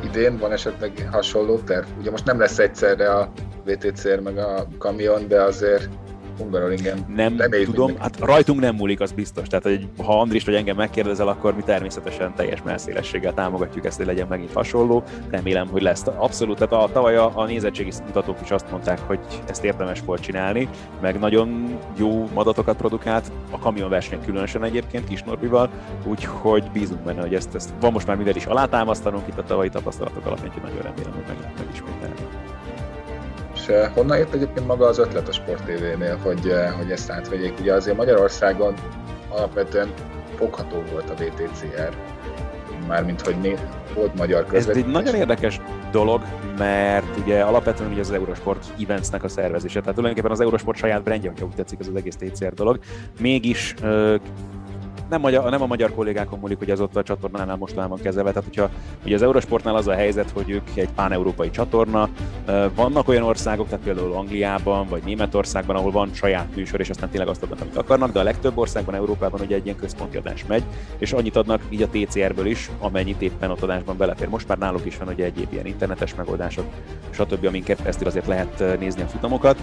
[0.05, 1.87] Idén van esetleg hasonló terv?
[1.99, 3.33] Ugye most nem lesz egyszerre a
[3.65, 5.89] VTCR meg a kamion, de azért
[6.41, 7.05] Hungaroringen.
[7.17, 9.47] Nem tudom, hát rajtunk nem múlik, az biztos.
[9.47, 14.07] Tehát, hogy ha Andris vagy engem megkérdezel, akkor mi természetesen teljes melszélességgel támogatjuk ezt, hogy
[14.07, 15.03] legyen megint hasonló.
[15.31, 16.07] Remélem, hogy lesz.
[16.07, 20.21] Abszolút, tehát a, tavaly a, a nézettségi mutatók is azt mondták, hogy ezt érdemes volt
[20.21, 20.69] csinálni,
[21.01, 25.71] meg nagyon jó adatokat produkált, a kamionversenyek különösen egyébként Kis Norbival,
[26.05, 29.69] úgyhogy bízunk benne, hogy ezt, ezt van most már mivel is alátámasztanunk itt a tavalyi
[29.69, 32.40] tapasztalatok alapján, hogy nagyon remélem, hogy meg lehet megismételni.
[33.95, 37.53] Honnan jött egyébként maga az ötlet a Sport TV-nél, hogy, hogy ezt átvegyék?
[37.61, 38.75] Ugye azért Magyarországon
[39.29, 39.93] alapvetően
[40.37, 41.95] fogható volt a VTCR,
[42.89, 43.57] mármint hogy né,
[43.95, 44.83] volt magyar közvetítés.
[44.83, 46.23] Ez egy nagyon érdekes dolog,
[46.59, 51.29] mert ugye alapvetően ugye az Eurosport Eventsnek a szervezése, tehát tulajdonképpen az Eurosport saját brandje,
[51.29, 52.79] hogyha úgy tetszik ez az egész TCR dolog.
[53.21, 53.75] Mégis
[55.11, 58.33] nem, magyar, nem a magyar kollégákon múlik, hogy az ott a csatornánál mostanában kezelve.
[58.33, 58.71] Tehát, hogyha
[59.05, 62.09] ugye az Eurosportnál az a helyzet, hogy ők egy pán-európai csatorna,
[62.75, 67.29] vannak olyan országok, tehát például Angliában vagy Németországban, ahol van saját műsor, és aztán tényleg
[67.29, 70.63] azt adnak, amit akarnak, de a legtöbb országban, Európában ugye egy ilyen központi adás megy,
[70.99, 74.29] és annyit adnak így a TCR-ből is, amennyit éppen ott adásban belefér.
[74.29, 76.65] Most már náluk is van ugye egyéb ilyen internetes megoldások,
[77.11, 79.59] stb., amin keresztül azért lehet nézni a futamokat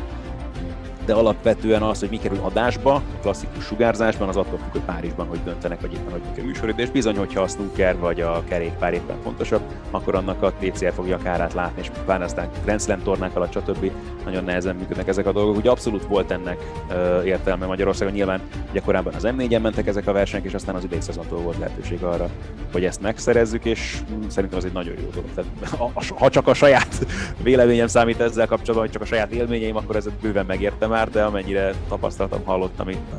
[1.08, 5.40] de alapvetően az, hogy mi kerül adásba, klasszikus sugárzásban, az attól függ, hogy Párizsban hogy
[5.44, 8.94] döntenek, vagy éppen hogy mik a műsorid, és bizony, hogyha a snooker vagy a kerékpár
[8.94, 13.36] éppen fontosabb, akkor annak a TCR fogja kárát látni, és pár aztán Grand Slam tornák
[13.36, 13.92] alatt, stb.
[14.26, 15.56] nagyon nehezen működnek ezek a dolgok.
[15.58, 16.58] Ugye abszolút volt ennek
[16.90, 20.84] uh, értelme Magyarországon, nyilván ugye korábban az M4-en mentek ezek a versenyek, és aztán az
[20.84, 22.30] idei szezontól volt lehetőség arra,
[22.72, 25.30] hogy ezt megszerezzük, és szerintem az egy nagyon jó dolog.
[25.36, 27.06] Tehát, ha csak a saját
[27.44, 31.24] véleményem számít ezzel kapcsolatban, vagy csak a saját élményeim, akkor ez bőven megértem már, de
[31.24, 33.12] amennyire tapasztaltam, hallottam itt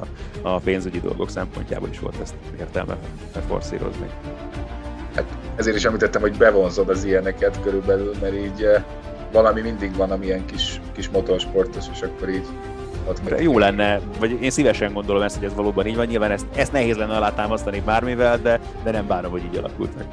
[0.42, 2.96] a, a pénzügyi dolgok szempontjából is volt ezt értelme
[3.48, 4.10] forszírozni.
[5.14, 5.24] Hát
[5.56, 8.82] ezért is említettem, hogy bevonzod az ilyeneket körülbelül, mert így eh,
[9.32, 12.46] valami mindig van, amilyen kis, kis motorsportos, és akkor így
[13.28, 16.06] de jó lenne, vagy én szívesen gondolom ezt, hogy ez valóban így van.
[16.06, 20.06] Nyilván ezt, ezt nehéz lenne alátámasztani bármivel, de, de nem bánom, hogy így alakult meg.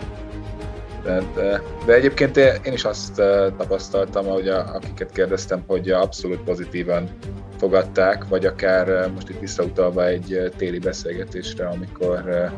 [1.04, 6.40] De, de, de egyébként én is azt eh, tapasztaltam, hogy a, akiket kérdeztem, hogy abszolút
[6.40, 7.10] pozitívan
[7.58, 12.52] fogadták, vagy akár eh, most itt visszautalva egy eh, téli beszélgetésre, amikor eh,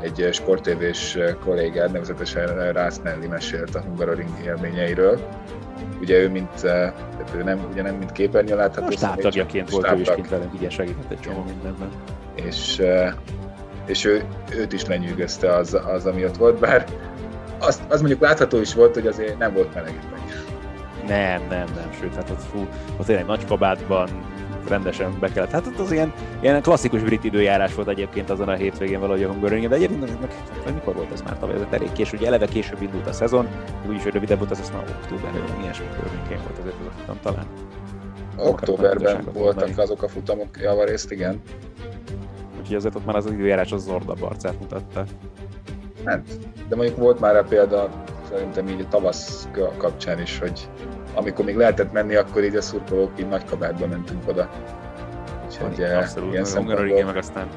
[0.00, 5.20] egy sportévés kollégád, nevezetesen Rász Nelly mesélt a Hungaroring élményeiről.
[6.00, 6.64] Ugye ő mint,
[7.36, 8.84] ő nem, ugye nem mint képernyő látható.
[8.84, 11.88] Most táptagjaként volt ő is kint velünk, ugye segített egy csomó mindenben.
[12.34, 12.82] És,
[13.86, 14.22] és ő,
[14.56, 16.84] őt is lenyűgözte az, az, ami ott volt, bár
[17.58, 19.98] az, az mondjuk látható is volt, hogy azért nem volt meleg
[21.06, 24.08] nem, nem, nem, sőt, hát ott, fú, ott tényleg nagy kabátban
[24.68, 25.50] rendesen be kellett.
[25.50, 29.28] Hát ott az ilyen, ilyen klasszikus brit időjárás volt egyébként azon a hétvégén valahogy a
[29.28, 30.30] Hungaroring, de egyébként meg,
[30.64, 33.48] meg, mikor volt ez már tavaly, ez elég késő, ugye eleve később indult a szezon,
[33.88, 36.90] úgyis hogy rövidebb volt, az azt már októberben, vagy ilyesmi környékén volt azért az a
[36.98, 37.46] futam talán.
[38.36, 41.42] Októberben voltak azok a futamok javarészt, igen.
[42.60, 45.04] Úgyhogy azért ott már az időjárás az zordabb arcát mutatta.
[46.04, 46.22] Hát,
[46.68, 47.88] de mondjuk volt már a példa
[48.30, 50.68] szerintem így a tavasz kapcsán is, hogy
[51.14, 54.50] amikor még lehetett menni, akkor így a szurkolók így nagy kabátban mentünk oda.
[55.46, 57.04] Úgyhogy eh, Abszolút, ilyen szempontból...
[57.04, 57.48] meg aztán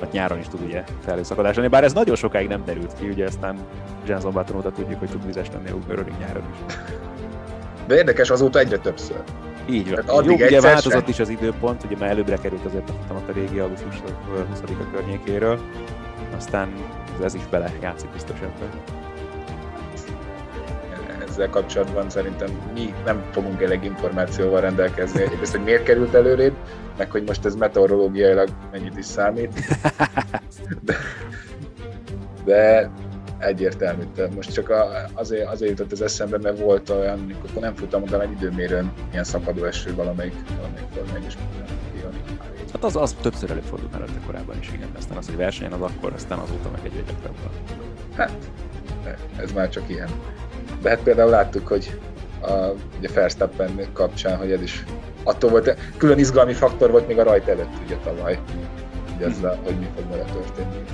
[0.00, 3.24] hát nyáron is tud ugye felhőszakadás lenni, bár ez nagyon sokáig nem derült ki, ugye
[3.24, 3.58] aztán
[4.06, 6.74] Jenson Button óta tudjuk, hogy tud vizes lenni a Hungaroring nyáron is.
[7.86, 9.22] De érdekes, azóta egyre többször.
[9.68, 10.04] Így van.
[10.06, 13.58] Addig Jó, ugye változott is az időpont, ugye már előbbre került azért a, a régi
[13.58, 13.94] augusztus
[14.54, 15.60] 20-a környékéről,
[16.36, 16.72] aztán
[17.24, 18.99] ez is bele játszik biztos ebben
[21.30, 25.22] ezzel kapcsolatban szerintem mi nem fogunk elég információval rendelkezni.
[25.22, 26.54] Egyrészt, hogy miért került előrébb,
[26.98, 29.52] meg hogy most ez meteorológiailag mennyit is számít.
[30.82, 30.96] De,
[32.44, 32.90] de
[33.38, 34.02] egyértelmű.
[34.14, 34.72] De most csak
[35.14, 39.24] azért, azért jutott az eszembe, mert volt olyan, amikor nem futam, de egy időmérőn ilyen
[39.24, 41.36] szakadó eső valamelyik, valamelyik formány is.
[42.72, 44.88] Hát az, az többször előfordult már korábban is, igen.
[44.96, 47.50] Aztán az, hogy versenyen, az akkor, aztán azóta meg egy gyakrabban.
[48.16, 48.50] Hát,
[49.36, 50.08] ez már csak ilyen.
[50.82, 52.00] De hát például láttuk, hogy
[52.42, 52.52] a,
[52.98, 54.84] ugye Verstappen kapcsán, hogy ez is
[55.22, 58.38] attól volt, külön izgalmi faktor volt még a rajt előtt ugye tavaly,
[59.16, 60.84] hogy, ezzel, hogy mi fog vele történni.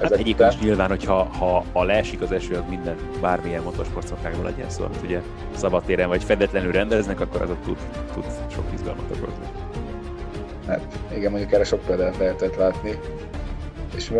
[0.00, 4.70] Hát egyébként is nyilván, hogyha ha, ha leesik az eső, az minden bármilyen motorsportszakmágban legyen
[4.70, 5.20] szó, amit ugye
[5.56, 7.78] szabadtéren vagy fedetlenül rendeznek, akkor az tud,
[8.14, 9.44] tud sok izgalmat okozni.
[10.66, 10.80] Hát
[11.14, 12.98] igen, mondjuk erre sok példát lehetett látni.
[13.96, 14.12] És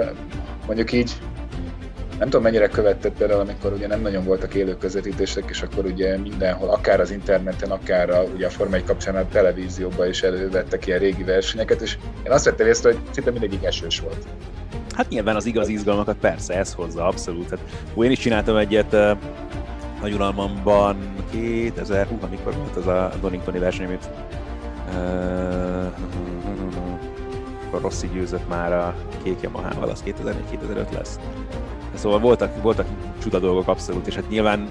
[0.66, 1.12] mondjuk így
[2.18, 6.18] nem tudom mennyire követted például, amikor ugye nem nagyon voltak élő közvetítések, és akkor ugye
[6.18, 10.87] mindenhol, akár az interneten, akár a, ugye a Forma 1 kapcsán a televízióban is elővettek
[10.87, 14.26] ilyen régi versenyeket, és én azt vettem észre, hogy szinte mindegyik esős volt.
[14.94, 17.50] Hát nyilván az igaz izgalmakat persze ez hozza, abszolút.
[17.50, 17.59] Hát,
[18.02, 19.11] én is csináltam egyet uh,
[20.00, 20.96] nagy uralmamban
[21.31, 24.09] 2000, hú, amikor volt az a Doningtoni verseny, amit
[24.88, 25.37] uh,
[27.66, 31.18] akkor Rossi győzött már a kék Yamaha-val, az 2004-2005 lesz.
[31.97, 32.87] Szóval voltak, voltak
[33.23, 34.69] csuda dolgok abszolút, és hát nyilván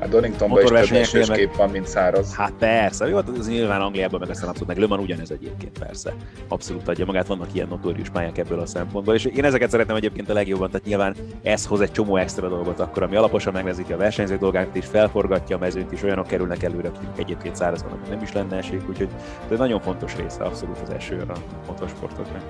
[0.00, 2.34] Hát Doningtonban is több esős kép van, mint száraz.
[2.34, 5.78] Hát persze, jó, hát az nyilván Angliában meg aztán abszolút, meg Le Mans ugyanez egyébként
[5.78, 6.14] persze.
[6.48, 10.30] Abszolút adja magát, vannak ilyen notórius pályák ebből a szempontból, és én ezeket szeretem egyébként
[10.30, 13.96] a legjobban, tehát nyilván ez hoz egy csomó extra dolgot akkor, ami alaposan megnehezíti a
[13.96, 18.22] versenyzők dolgát és felforgatja a mezőnyt, és olyanok kerülnek előre, akik egyébként száraz van, nem
[18.22, 19.08] is lenne esély, úgyhogy
[19.50, 22.42] ez nagyon fontos része abszolút az eső a motorsportoknak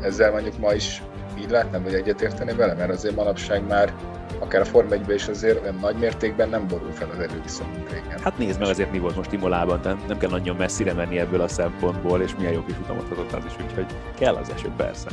[0.00, 1.02] ezzel mondjuk ma is
[1.38, 3.92] így látnám, hogy egyetérteni vele, mert azért manapság már
[4.38, 7.42] akár a Form 1 is azért olyan nagy mértékben nem borul fel az erő
[7.74, 8.18] mint régen.
[8.22, 11.40] Hát nézd meg azért mi volt most Imolában, tehát nem kell nagyon messzire menni ebből
[11.40, 13.86] a szempontból, és milyen jó kis utamot hozott az is, úgyhogy
[14.18, 15.08] kell az eső, persze.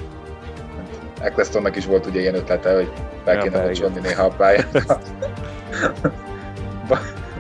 [1.22, 2.92] Ecclestonnak is volt ugye ilyen ötlete, hogy
[3.24, 4.98] fel ja, kéne mocsonni néha a pályát.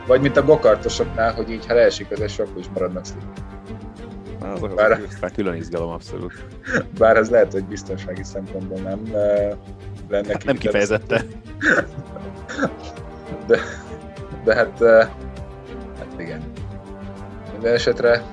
[0.07, 3.21] Vagy mint a gokartosoknál, hogy így ha leesik az eső, akkor is maradnak szép.
[4.53, 6.45] Az, bár, az külön izgalom abszolút.
[6.97, 9.01] Bár ez lehet, hogy biztonsági szempontból nem
[10.09, 11.23] lenne hát nem kifejezette.
[13.47, 13.59] De,
[14.43, 14.79] de hát,
[15.97, 16.41] hát igen.
[17.51, 18.23] Minden esetre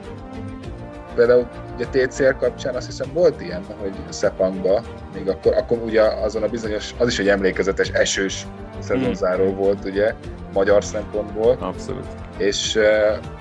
[1.14, 4.82] például ugye TCR kapcsán azt hiszem volt ilyen, hogy Szepangba,
[5.14, 8.46] még akkor, akkor ugye azon a bizonyos, az is egy emlékezetes esős
[8.78, 9.56] szezonzáró hmm.
[9.56, 10.14] volt ugye,
[10.52, 11.56] magyar szempontból.
[11.60, 12.06] Abszolút.
[12.38, 12.84] És uh,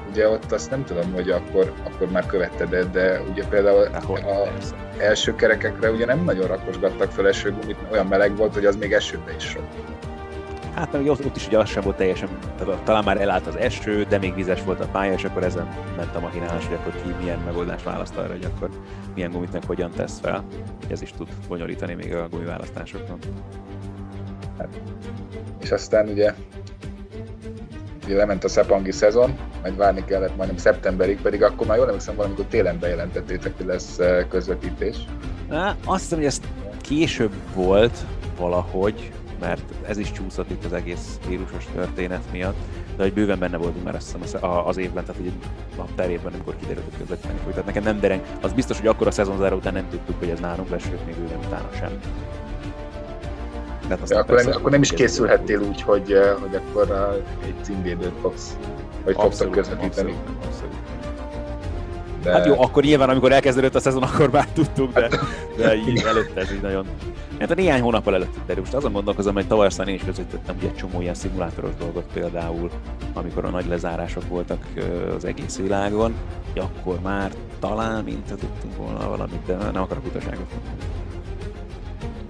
[0.09, 3.87] ugye ott azt nem tudom, hogy akkor, akkor már követted de, de ugye például
[4.59, 8.93] az első kerekekre ugye nem nagyon rakosgattak fel esőgumit, olyan meleg volt, hogy az még
[8.93, 9.63] esőbe is sok.
[10.75, 12.29] Hát meg ott, is ugye az sem volt teljesen,
[12.83, 16.15] talán már elállt az eső, de még vizes volt a pálya, és akkor ezen ment
[16.15, 18.69] a machinálás, hogy akkor ki milyen megoldást választ arra, hogy akkor
[19.13, 20.43] milyen gumit meg hogyan tesz fel.
[20.87, 23.17] Ez is tud bonyolítani még a gumiválasztásokon.
[24.57, 24.67] Hát,
[25.61, 26.33] és aztán ugye
[28.05, 32.15] ugye lement a szepangi szezon, majd várni kellett majdnem szeptemberig, pedig akkor már jól emlékszem,
[32.15, 34.97] valamikor télen bejelentettétek, hogy lesz eh, közvetítés.
[35.49, 36.41] Á, azt hiszem, hogy ez
[36.81, 37.97] később volt
[38.37, 42.57] valahogy, mert ez is csúszott itt az egész vírusos történet miatt,
[42.95, 45.31] de hogy bőven benne voltunk már azt hiszem az évben, tehát hogy
[45.77, 47.49] a per évben, amikor kiderült, hogy közvetíteni fog.
[47.49, 50.39] Tehát nekem nem dereng, az biztos, hogy akkor a szezonzáró után nem tudtuk, hogy ez
[50.39, 51.99] nálunk lesz, sőt még bőven utána sem.
[53.87, 57.55] De ja, akkor, nem, akkor nem is készülhettél úgy, hogy, eh, hogy akkor eh, egy
[57.61, 58.57] címvédőt fogsz,
[59.03, 60.11] vagy fogsz közvetíteni.
[60.11, 60.94] Abszolút, abszolút.
[62.25, 62.31] De...
[62.31, 65.09] Hát jó, akkor nyilván, amikor elkezdődött a szezon, akkor már tudtuk, de,
[65.57, 66.85] de így előtte ez így nagyon...
[67.39, 68.61] Hát a néhány hónap előtt derül.
[68.61, 72.69] Most azon gondolkozom, hogy tavaly aztán én is közvetítettem egy csomó ilyen szimulátoros dolgot például,
[73.13, 74.65] amikor a nagy lezárások voltak
[75.15, 76.13] az egész világon,
[76.55, 81.04] akkor már talán mint tudtunk volna valamit, de nem akarok utaságot mondani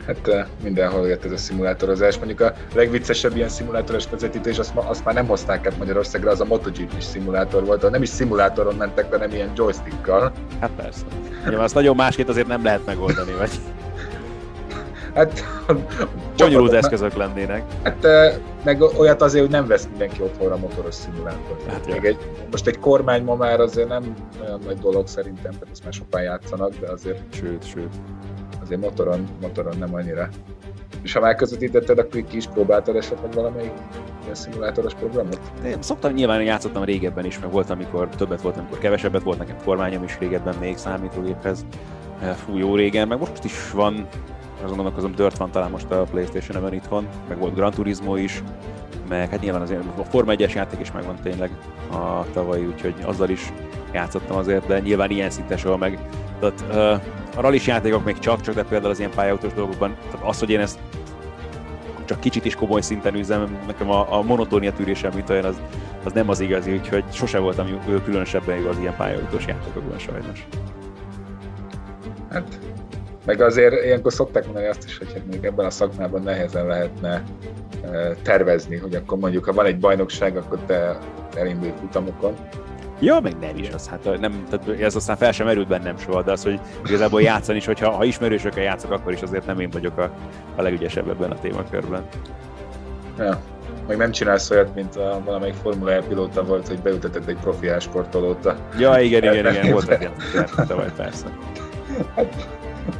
[0.05, 2.17] hát mindenhol jött ez a szimulátorozás.
[2.17, 6.45] Mondjuk a legviccesebb ilyen szimulátoros közvetítés, azt, azt már nem hozták át Magyarországra, az a
[6.45, 10.31] MotoGP is szimulátor volt, nem is szimulátoron mentek, hanem ilyen joystickkal.
[10.59, 11.05] Hát persze.
[11.47, 13.51] Ugye azt nagyon másként azért nem lehet megoldani, vagy?
[15.15, 15.43] Hát,
[16.37, 17.63] Bonyolult eszközök lennének.
[17.83, 18.07] Hát
[18.63, 21.71] meg olyat azért, hogy nem vesz mindenki otthonra motoros szimulátort.
[21.71, 22.17] Hát Még egy,
[22.51, 26.21] most egy kormány ma már azért nem olyan nagy dolog szerintem, tehát ezt már sokan
[26.21, 27.19] játszanak, de azért...
[27.33, 27.93] Sőt, sőt
[28.65, 30.29] azért motoron, motoron nem annyira.
[31.01, 33.71] És ha már közvetítetted, akkor ki is próbáltad esetleg valamelyik
[34.23, 35.39] ilyen szimulátoros programot?
[35.65, 39.55] Én szoktam, nyilván játszottam régebben is, meg volt, amikor többet volt, amikor kevesebbet volt, nekem
[39.63, 41.65] kormányom is régebben még számítógéphez.
[42.21, 44.07] Eh, fú, jó régen, meg most is van,
[44.63, 48.43] azon gondolkozom, Dirt van talán most a Playstation-en itthon, meg volt Gran Turismo is,
[49.09, 51.51] meg hát nyilván azért a Forma 1-es játék is megvan tényleg
[51.91, 53.53] a tavalyi, úgyhogy azzal is
[53.93, 55.99] játszottam azért, de nyilván ilyen szinten soha meg.
[56.53, 57.01] Tehát,
[57.35, 60.59] a rallis játékok még csak-csak, de például az ilyen pályautós dolgokban, tehát az, hogy én
[60.59, 60.79] ezt
[62.05, 65.55] csak kicsit is komoly szinten üzem, nekem a, a monotónia tűrésem, mint olyan, az,
[66.03, 70.47] az nem az igazi, úgyhogy sose voltam különösebben jó az ilyen pályautós játékokban sajnos.
[72.31, 72.59] Hát,
[73.25, 77.23] meg azért ilyenkor szokták mondani azt is, hogy még ebben a szakmában nehezen lehetne
[78.21, 80.97] tervezni, hogy akkor mondjuk, ha van egy bajnokság, akkor te
[81.35, 82.35] elindulj futamokon,
[82.99, 86.21] Ja, meg nem is az, hát nem, tehát ez aztán fel sem merült bennem soha,
[86.21, 89.69] de az, hogy igazából játszani is, hogyha ha ismerősökkel játszok, akkor is azért nem én
[89.69, 90.11] vagyok a,
[90.55, 92.05] a legügyesebb ebben a témakörben.
[93.17, 93.41] Ja,
[93.87, 97.69] meg nem csinálsz olyat, mint a, valamelyik Formula E pilóta volt, hogy beütetett egy profi
[97.79, 98.53] sportolót.
[98.77, 100.09] Ja, igen, igen, igen, volt egy
[100.67, 101.25] vagy persze.
[102.15, 102.47] Hát,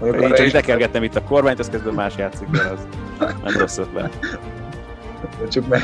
[0.02, 2.88] én csak tekergettem itt a kormányt, az közben más játszik, de az
[3.20, 4.18] nem rossz ötlet.
[5.50, 5.82] Csak meg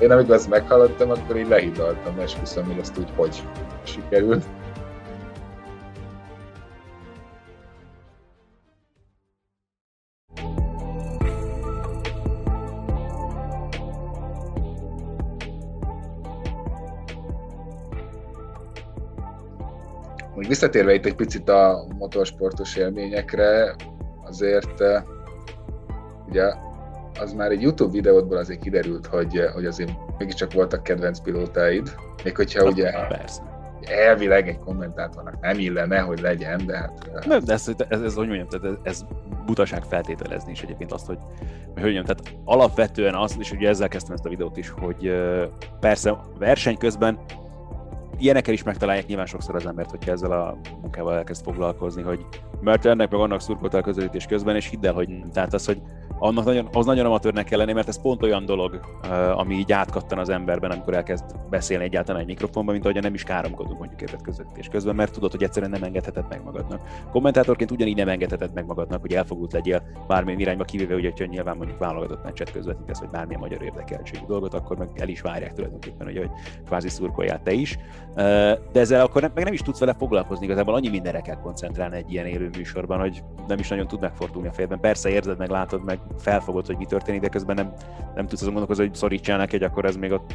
[0.00, 3.42] én amikor ezt meghallottam, akkor így lehidaltam, és köszönöm, hogy ezt úgy hogy
[3.84, 4.44] sikerült.
[20.34, 23.74] Még visszatérve itt egy picit a motorsportos élményekre,
[24.24, 25.02] azért eh,
[26.28, 26.67] ugye
[27.20, 32.36] az már egy YouTube videódból azért kiderült, hogy, hogy azért mégiscsak voltak kedvenc pilótáid, még
[32.36, 33.42] hogyha hát, ugye persze.
[33.80, 37.26] elvileg egy kommentátornak nem illene, hogy legyen, de hát...
[37.26, 39.04] Nem, de ez, ez, ez, hogy mondjam, tehát ez, ez
[39.46, 41.18] butaság feltételezni is egyébként azt, hogy,
[41.74, 45.12] hogy mondjam, tehát alapvetően az, és ugye ezzel kezdtem ezt a videót is, hogy
[45.80, 47.18] persze verseny közben
[48.18, 52.26] ilyenekkel is megtalálják nyilván sokszor az embert, hogyha ezzel a munkával elkezd foglalkozni, hogy
[52.60, 55.82] mert ennek meg annak szurkoltál közelítés közben, és hidd el, hogy tehát az, hogy
[56.18, 58.80] annak nagyon, az nagyon amatőrnek kell lenni, mert ez pont olyan dolog,
[59.34, 63.22] ami így átkattan az emberben, amikor elkezd beszélni egyáltalán egy mikrofonban, mint ahogy nem is
[63.22, 66.80] káromkodunk mondjuk közvetítés közben, mert tudod, hogy egyszerűen nem engedheted meg magadnak.
[67.10, 71.56] Kommentátorként ugyanígy nem engedheted meg magadnak, hogy elfogult legyél bármilyen irányba, kivéve, hogy hogyha nyilván
[71.56, 76.06] mondjuk válogatott meccset közvetítesz, vagy bármilyen magyar érdekeltségű dolgot, akkor meg el is várják tulajdonképpen,
[76.06, 76.30] hogy, hogy
[76.66, 77.78] kvázi szurkoljál te is.
[78.72, 81.96] De ezzel akkor nem, meg nem is tudsz vele foglalkozni, igazából annyi mindenre kell koncentrálni
[81.96, 84.80] egy ilyen élő műsorban, hogy nem is nagyon tud megfordulni a fejben.
[84.80, 87.72] Persze érzed, meg látod, meg felfogod, hogy mi történik, de közben nem,
[88.14, 90.34] nem tudsz azon gondolkozni, hogy szorítsának egy, akkor ez még ott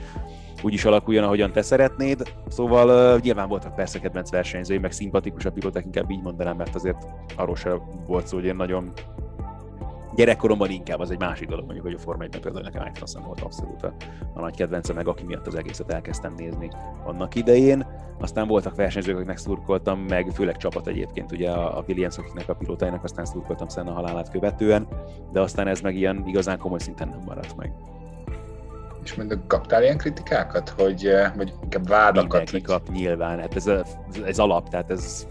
[0.62, 2.33] úgy is alakuljon, ahogyan te szeretnéd.
[2.47, 7.05] Szóval uh, nyilván voltak persze kedvenc versenyzői, meg szimpatikusabb pilóták, inkább így mondanám, mert azért
[7.36, 8.91] arról sem volt szó, hogy én nagyon
[10.15, 13.41] gyerekkoromban inkább az egy másik dolog, mondjuk, hogy a Forma 1 például nekem Ayrton volt
[13.41, 13.93] abszolút a,
[14.34, 16.69] a nagy kedvence, meg aki miatt az egészet elkezdtem nézni
[17.04, 17.86] annak idején.
[18.19, 22.54] Aztán voltak versenyzők, akiknek szurkoltam, meg főleg csapat egyébként, ugye a, a Williams, akiknek a
[22.54, 24.88] pilótáinak aztán szurkoltam a halálát követően,
[25.32, 27.73] de aztán ez meg ilyen igazán komoly szinten nem maradt meg.
[29.04, 32.32] És mondjuk kaptál ilyen kritikákat, hogy, vagy inkább vádakat?
[32.32, 33.71] Mindenki kap nyilván, hát ez,
[34.26, 35.28] ez alap, tehát ez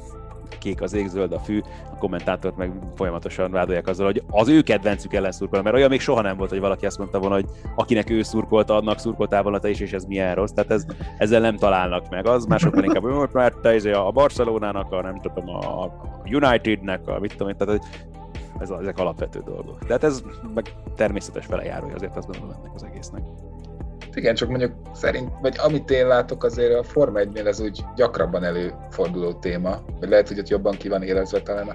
[0.58, 1.60] kék az ég, zöld a fű,
[1.92, 6.00] a kommentátort meg folyamatosan vádolják azzal, hogy az ő kedvencük ellen szurkol, mert olyan még
[6.00, 9.68] soha nem volt, hogy valaki azt mondta volna, hogy akinek ő szurkolta, annak szurkoltál volna
[9.68, 10.50] is, és ez milyen rossz.
[10.50, 10.86] Tehát ez,
[11.18, 12.26] ezzel nem találnak meg.
[12.26, 15.90] Az másokban inkább, hogy mert a Barcelonának, a nem tudom, a
[16.24, 17.82] Unitednek, a mit tudom én, tehát
[18.58, 19.78] ez, ezek alapvető dolgok.
[19.86, 20.22] Tehát ez
[20.54, 23.22] meg természetes velejárója azért azt gondolom ennek az egésznek.
[24.14, 28.44] Igen, csak mondjuk szerint, vagy amit én látok, azért a Forma 1 ez úgy gyakrabban
[28.44, 31.74] előforduló téma, vagy lehet, hogy ott jobban ki van élezve talán a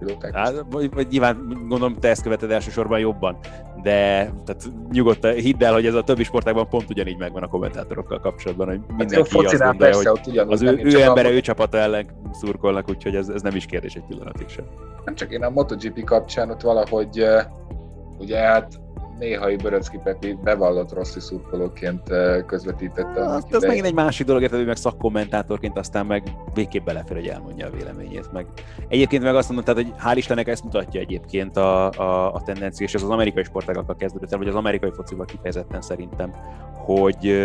[0.00, 0.34] pilóták.
[0.34, 3.38] Hát, vagy, vagy nyilván gondolom, te ezt követed elsősorban jobban,
[3.82, 8.20] de tehát nyugodtan hidd el, hogy ez a többi sportágban pont ugyanígy megvan a kommentátorokkal
[8.20, 11.32] kapcsolatban, hogy hát mindenki hát azt gondolja, hogy ott ugyanúgy, az ő, ő embere, a...
[11.32, 14.64] ő csapata ellen szurkolnak, úgyhogy ez, ez nem is kérdés egy pillanatig sem.
[15.04, 17.24] Nem csak én a MotoGP kapcsán ott valahogy
[18.18, 18.80] ugye hát
[19.20, 23.24] néhai Böröcki Pepi bevallott rossz szurkolóként eh, közvetítette.
[23.24, 26.22] Az, az megint egy másik dolog, hogy meg szakkommentátorként aztán meg
[26.54, 28.32] végképp belefér, hogy elmondja a véleményét.
[28.32, 28.46] Meg.
[28.88, 32.86] Egyébként meg azt mondom, tehát, hogy hál' Istennek ezt mutatja egyébként a, a, a tendencia,
[32.86, 36.34] és ez az amerikai sportágakkal kezdődött el, vagy az amerikai focival kifejezetten szerintem,
[36.74, 37.38] hogy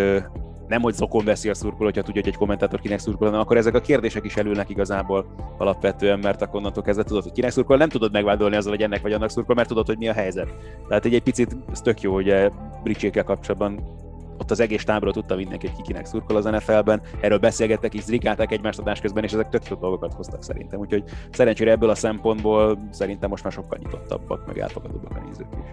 [0.67, 3.57] nem hogy zokon veszi a szurkoló, hogyha tudja, hogy egy kommentátor kinek szurkol, hanem akkor
[3.57, 5.25] ezek a kérdések is elülnek igazából
[5.57, 9.01] alapvetően, mert akkor onnantól kezdve tudod, hogy kinek szurkol, nem tudod megvádolni azzal, hogy ennek
[9.01, 10.55] vagy annak szurkol, mert tudod, hogy mi a helyzet.
[10.87, 12.49] Tehát egy, egy picit ez tök jó, hogy eh,
[12.83, 14.03] Bricsékkel kapcsolatban
[14.37, 18.03] ott az egész tábról tudta mindenki, hogy ki kinek szurkol az NFL-ben, erről beszélgettek is,
[18.03, 20.79] zrikálták egymást adás közben, és ezek tök jó dolgokat hoztak szerintem.
[20.79, 25.69] Úgyhogy szerencsére ebből a szempontból szerintem most már sokkal nyitottabbak, meg elfogadóbbak a nézők is.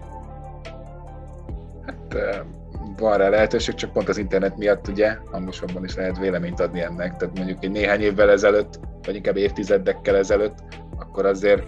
[2.97, 7.17] Van rá lehetőség, csak pont az internet miatt ugye hangosabban is lehet véleményt adni ennek.
[7.17, 10.57] Tehát mondjuk egy néhány évvel ezelőtt, vagy inkább évtizedekkel ezelőtt,
[10.97, 11.63] akkor azért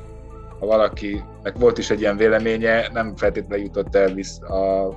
[0.60, 4.94] ha valakinek volt is egy ilyen véleménye, nem feltétlenül jutott el visz a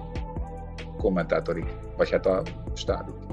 [0.99, 1.65] kommentátorig,
[1.97, 2.43] vagy hát a
[2.75, 3.28] stábig.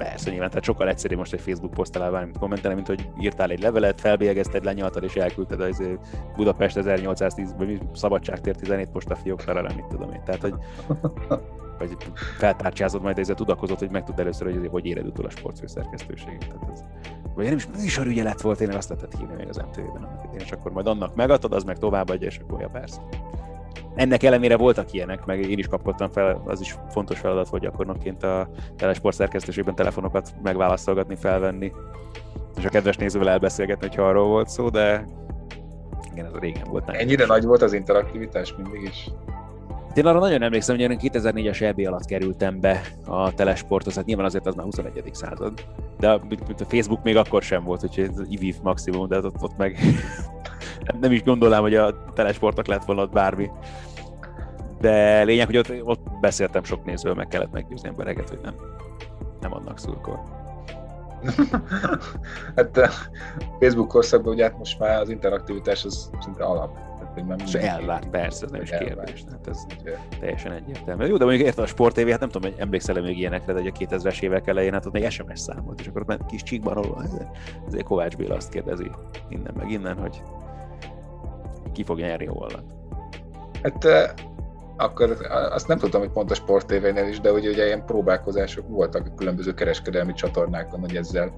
[0.00, 3.50] Persze, nyilván, tehát sokkal egyszerűbb most egy Facebook poszt alá mint kommentelni, mint hogy írtál
[3.50, 5.82] egy levelet, felbélyegezted, lenyaltad és elküldted az
[6.36, 10.22] Budapest 1810 vagy Szabadságtér 17 postafiók felelem, mit tudom én.
[10.24, 10.54] Tehát, hogy
[11.78, 11.96] vagy
[12.38, 16.48] feltárcsázod, majd ezzel tudakozott, hogy megtud először, hogy hogy éred utol a sportfőszerkesztőségét.
[16.48, 16.84] Tehát ez,
[17.34, 20.72] vagy nem is műsorügyelet volt, én azt lehetett hívni még az MTV-ben idén, és akkor
[20.72, 23.00] majd annak megadod, az meg továbbadja, és akkor ja, persze.
[23.94, 28.22] Ennek ellenére voltak ilyenek, meg én is kapkodtam fel, az is fontos feladat volt gyakornokként
[28.22, 31.72] a telesport szerkesztőségben telefonokat megválaszolgatni, felvenni,
[32.56, 35.04] és a kedves nézővel elbeszélgetni, hogyha arról volt szó, de
[36.12, 36.88] igen, ez régen volt.
[36.88, 39.10] Ennyire nagy volt az interaktivitás mindig is?
[39.94, 44.26] Én arra nagyon emlékszem, hogy én 2004-es EB alatt kerültem be a telesporthoz, hát nyilván
[44.26, 45.10] azért az már 21.
[45.12, 45.64] század,
[45.98, 46.22] de a,
[46.58, 49.78] a Facebook még akkor sem volt, úgyhogy ez IVIF maximum, de ott, ott meg
[51.00, 53.50] nem is gondolnám, hogy a telesportok lett volna ott bármi.
[54.80, 58.54] De lényeg, hogy ott, ott beszéltem sok nézővel, meg kellett meggyőzni embereket, hogy nem,
[59.40, 60.38] nem annak szurkol.
[62.56, 62.90] hát
[63.58, 68.08] Facebook korszakban ugye hát most már az interaktivitás az szinte alap hogy már És elvárt,
[68.08, 69.24] persze, ez nem is kérdés.
[69.30, 69.66] Hát ez
[70.20, 71.06] teljesen egyértelmű.
[71.06, 73.60] Jó, de mondjuk érte a Sport TV, hát nem tudom, hogy emlékszel még ilyenekre, de
[73.60, 77.02] a 2000-es évek elején, hát ott még SMS számolt, és akkor ott kis csíkban róla,
[77.66, 78.90] ezért Kovács Béla azt kérdezi
[79.28, 80.22] innen meg innen, hogy
[81.72, 82.64] ki fog nyerni a holland.
[83.62, 83.86] Hát
[84.76, 85.16] akkor
[85.50, 89.06] azt nem tudtam, hogy pont a Sport TV-nél is, de ugye, ugye ilyen próbálkozások voltak
[89.06, 91.32] a különböző kereskedelmi csatornákon, hogy ezzel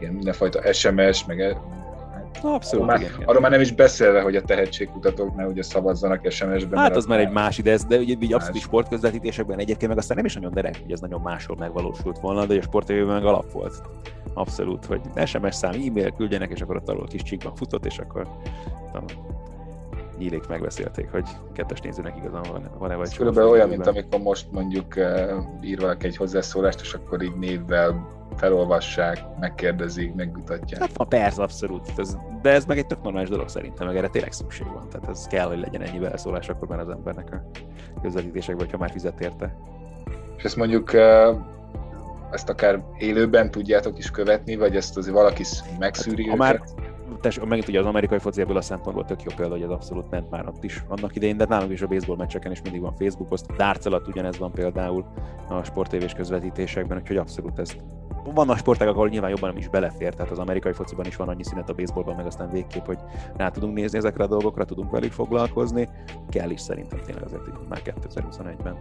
[0.00, 1.79] ilyen mindenfajta SMS, meg e- hát
[2.42, 6.78] Abszolút, arról már, arról már nem is beszélve, hogy a tehetségkutatók ne ugye szavazzanak SMS-ben.
[6.78, 10.26] Hát az már egy más ide, de ugye így abszolút sportközvetítésekben egyébként meg aztán nem
[10.26, 13.82] is nagyon derek, hogy ez nagyon máshol megvalósult volna, de a sportévében meg alap volt.
[14.34, 18.28] Abszolút, hogy SMS szám, e-mail küldjenek, és akkor ott alól kis csíkban futott, és akkor
[18.92, 19.04] nem,
[20.18, 24.94] nyílék megbeszélték, hogy kettes nézőnek igazán van, van-e vagy Körülbelül olyan, mint amikor most mondjuk
[25.62, 30.80] ír valaki egy hozzászólást, és akkor így névvel felolvassák, megkérdezik, megmutatják.
[30.80, 31.92] Hát persze, abszolút.
[31.96, 34.88] Ez, de ez meg egy tök normális dolog szerintem, meg erre tényleg szükség van.
[34.88, 37.60] Tehát ez kell, hogy legyen ennyi beleszólás akkor már az embernek a
[38.02, 39.56] közvetítésekben, hogyha már fizet érte.
[40.36, 40.94] És ezt mondjuk
[42.30, 45.44] ezt akár élőben tudjátok is követni, vagy ezt azért valaki
[45.78, 46.62] megszűri hát, ha már
[47.20, 50.10] tess, megint ugye az amerikai foci ebből a szempontból tök jó példa, hogy ez abszolút
[50.10, 52.94] ment már ott is annak idején, de nálunk is a baseball meccseken is mindig van
[52.96, 55.04] Facebook poszt, Darts alatt ugyanez van például
[55.48, 57.76] a sportévés közvetítésekben, úgyhogy abszolút ez
[58.24, 61.44] vannak sporták, ahol nyilván jobban nem is belefér, tehát az amerikai fociban is van annyi
[61.44, 62.98] szünet a baseballban, meg aztán végképp, hogy
[63.36, 65.88] rá tudunk nézni ezekre a dolgokra, tudunk velük foglalkozni.
[66.28, 68.76] Kell is szerintem tényleg azért már 2021-ben.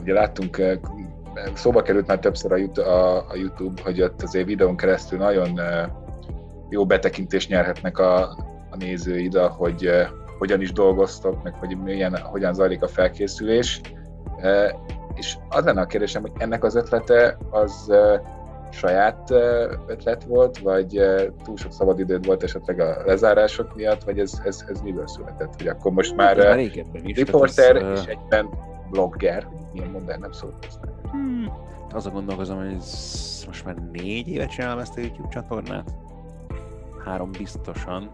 [0.00, 0.62] Ugye láttunk,
[1.54, 5.60] szóba került már többször a, YouTube, hogy ott azért videón keresztül nagyon
[6.68, 8.20] jó betekintést nyerhetnek a,
[8.70, 9.90] a nézőid, hogy
[10.38, 13.80] hogyan is dolgoztok, meg hogy milyen, hogyan zajlik a felkészülés
[15.20, 17.92] és az lenne a kérdésem, hogy ennek az ötlete az
[18.70, 19.30] saját
[19.86, 21.00] ötlet volt, vagy
[21.44, 25.54] túl sok szabadidőd volt esetleg a lezárások miatt, vagy ez, ez, ez miből született?
[25.56, 26.58] Hogy akkor most már, már
[27.04, 28.48] riporter ez, és egyben
[28.90, 30.68] blogger, hogy milyen modern nem szólt
[31.10, 31.52] hmm.
[31.92, 35.90] a gondolkozom, hogy ez most már négy évet csinálom ezt a YouTube csatornát.
[37.04, 38.10] Három biztosan.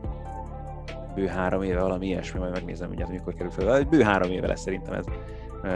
[1.14, 3.82] Bő három éve valami ilyesmi, majd megnézem, hogy mikor kerül fel.
[3.82, 5.04] Bő három éve lesz szerintem ez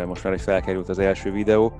[0.07, 1.73] most már, hogy felkerült az első videó.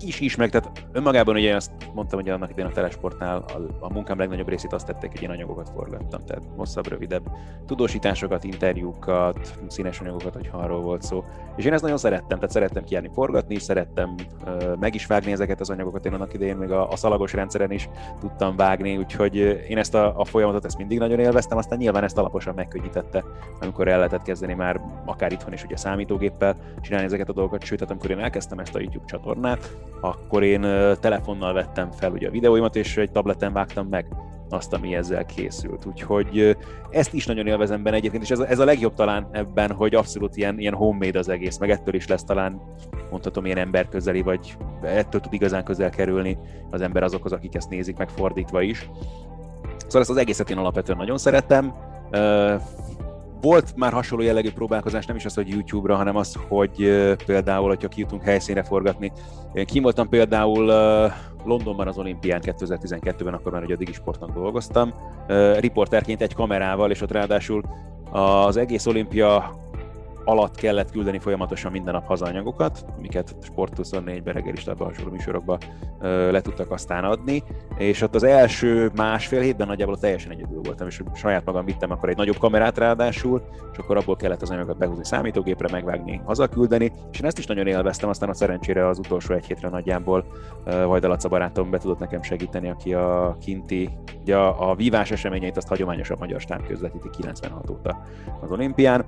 [0.00, 3.92] Is is meg, tehát önmagában ugye azt mondtam, hogy annak idején a telesportnál a, a
[3.92, 7.22] munkám legnagyobb részét azt tették, hogy én anyagokat forgattam, tehát hosszabb, rövidebb
[7.66, 11.24] tudósításokat, interjúkat, színes anyagokat, hogy arról volt szó.
[11.56, 14.14] És én ezt nagyon szerettem, tehát szerettem kijárni forgatni, szerettem
[14.44, 17.70] uh, meg is vágni ezeket az anyagokat, én annak idején még a, a szalagos rendszeren
[17.70, 17.88] is
[18.20, 19.36] tudtam vágni, úgyhogy
[19.68, 23.24] én ezt a, a folyamatot ezt mindig nagyon élveztem, aztán nyilván ezt alaposan megkönnyítette,
[23.60, 27.80] amikor el lehetett kezdeni már akár itthon is ugye számítógéppel csinálni ezeket a dolgokat, sőt,
[27.80, 30.60] hát amikor én elkezdtem ezt a YouTube csatornát, akkor én
[31.00, 34.06] telefonnal vettem fel ugye a videóimat, és egy tableten vágtam meg
[34.52, 35.86] azt, ami ezzel készült.
[35.86, 36.56] Úgyhogy
[36.90, 39.94] ezt is nagyon élvezem benne egyébként, és ez a, ez a legjobb talán ebben, hogy
[39.94, 42.60] abszolút ilyen, ilyen homemade az egész, meg ettől is lesz talán
[43.10, 46.38] mondhatom ilyen emberközeli, vagy ettől tud igazán közel kerülni
[46.70, 48.88] az ember azokhoz, akik ezt nézik, meg fordítva is.
[49.76, 51.74] Szóval ezt az egészet én alapvetően nagyon szeretem
[53.42, 56.76] volt már hasonló jellegű próbálkozás, nem is az, hogy YouTube-ra, hanem az, hogy
[57.26, 59.12] például, hogyha kijutunk helyszínre forgatni.
[59.52, 60.72] Én kim voltam például
[61.44, 64.94] Londonban az olimpián 2012-ben, akkor már egy a Digisportnak dolgoztam,
[65.58, 67.62] riporterként egy kamerával, és ott ráadásul
[68.10, 69.54] az egész olimpia
[70.24, 75.58] alatt kellett küldeni folyamatosan minden nap hazaanyagokat, amiket Sport 24-ben, reggelistában, hasonló műsorokban
[76.30, 77.42] le tudtak aztán adni,
[77.76, 82.08] és ott az első másfél hétben nagyjából teljesen egyedül voltam, és saját magam vittem akkor
[82.08, 83.42] egy nagyobb kamerát ráadásul,
[83.72, 87.66] és akkor abból kellett az anyagokat behúzni számítógépre, megvágni, hazaküldeni, és én ezt is nagyon
[87.66, 90.24] élveztem, aztán a szerencsére az utolsó egy hétre nagyjából
[90.64, 95.56] Vajda Laca barátom be tudott nekem segíteni, aki a kinti, ugye a, a vívás eseményeit
[95.56, 98.02] azt hagyományosabb magyar stáb közvetíti 96 óta
[98.40, 99.04] az olimpián,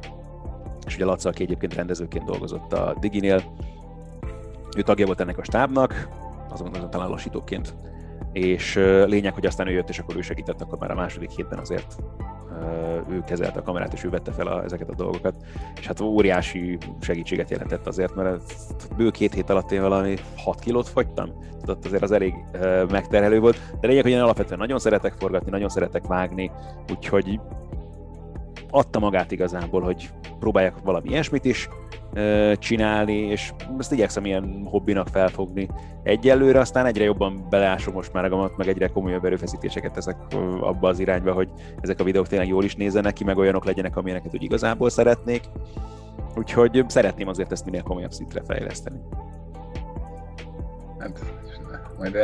[0.87, 3.43] és ugye Laca, aki egyébként rendezőként dolgozott a Diginél,
[4.76, 6.09] ő tagja volt ennek a stábnak,
[6.51, 7.74] azon, azon talán lassítóként,
[8.32, 8.74] és
[9.07, 11.97] lényeg, hogy aztán ő jött, és akkor ő segített, akkor már a második hétben azért
[13.11, 15.35] ő kezelte a kamerát, és ő vette fel a, ezeket a dolgokat,
[15.78, 18.43] és hát óriási segítséget jelentett azért, mert
[18.97, 21.30] bő két hét alatt én valami 6 kilót fogytam,
[21.64, 22.35] tehát azért az elég
[22.91, 26.51] megterhelő volt, de lényeg, hogy én alapvetően nagyon szeretek forgatni, nagyon szeretek vágni,
[26.91, 27.41] úgyhogy
[28.75, 31.68] adta magát igazából, hogy próbáljak valami ilyesmit is
[32.59, 35.68] csinálni, és ezt igyekszem ilyen hobbinak felfogni
[36.03, 40.16] egyelőre, aztán egyre jobban beleásom most már magamat, meg egyre komolyabb erőfeszítéseket teszek
[40.61, 41.49] abba az irányba, hogy
[41.81, 45.43] ezek a videók tényleg jól is nézzenek ki, meg olyanok legyenek, amilyeneket úgy igazából szeretnék.
[46.37, 49.01] Úgyhogy szeretném azért ezt minél komolyabb szintre fejleszteni.
[50.99, 51.20] Hát,
[51.99, 52.16] majd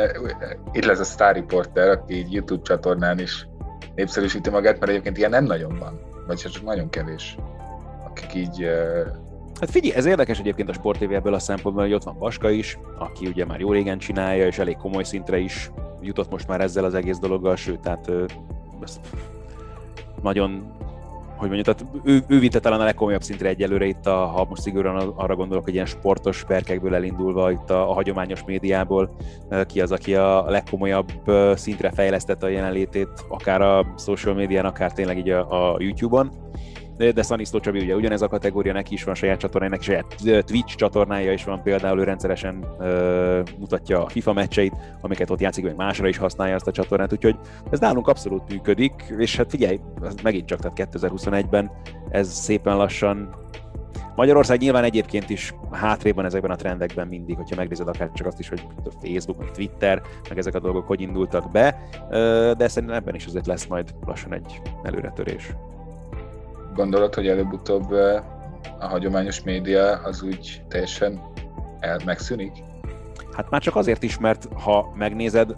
[0.71, 3.47] itt lesz a Star Reporter, aki YouTube csatornán is
[3.95, 7.37] népszerűsíti magát, mert egyébként ilyen nem nagyon van vagy csak nagyon kevés,
[8.05, 8.65] akik így...
[9.59, 12.49] Hát figyelj, ez érdekes egyébként a Sport TV ebből a szempontból, hogy ott van Paska
[12.49, 15.71] is, aki ugye már jó régen csinálja, és elég komoly szintre is
[16.01, 18.11] jutott most már ezzel az egész dologgal, sőt, tehát
[18.81, 18.99] ezt
[20.21, 20.73] nagyon
[21.41, 24.61] hogy mondjuk, tehát ő, ő vitte talán a legkomolyabb szintre egyelőre itt, a, ha most
[24.61, 29.15] szigorúan arra gondolok, hogy ilyen sportos perkekből elindulva itt a, a hagyományos médiából,
[29.67, 31.11] ki az, aki a legkomolyabb
[31.55, 36.31] szintre fejlesztette a jelenlétét, akár a social médián, akár tényleg így a, a YouTube-on
[36.97, 40.75] de Szaniszló Csabi ugye ugyanez a kategória, neki is van saját csatornája, neki saját Twitch
[40.75, 45.75] csatornája is van például, ő rendszeresen ö, mutatja a FIFA meccseit, amiket ott játszik, vagy
[45.75, 47.35] másra is használja azt a csatornát, úgyhogy
[47.71, 51.71] ez nálunk abszolút működik, és hát figyelj, ez megint csak, tehát 2021-ben
[52.09, 53.29] ez szépen lassan.
[54.15, 58.39] Magyarország nyilván egyébként is hátrébb van ezekben a trendekben mindig, hogyha megnézed akár csak azt
[58.39, 58.67] is, hogy
[59.01, 61.87] Facebook, meg Twitter, meg ezek a dolgok hogy indultak be,
[62.57, 65.53] de szerintem ebben is azért lesz majd lassan egy előretörés
[66.75, 67.91] gondolod, hogy előbb-utóbb
[68.79, 71.21] a hagyományos média az úgy teljesen
[71.79, 72.51] el megszűnik?
[73.35, 75.55] Hát már csak azért is, mert ha megnézed,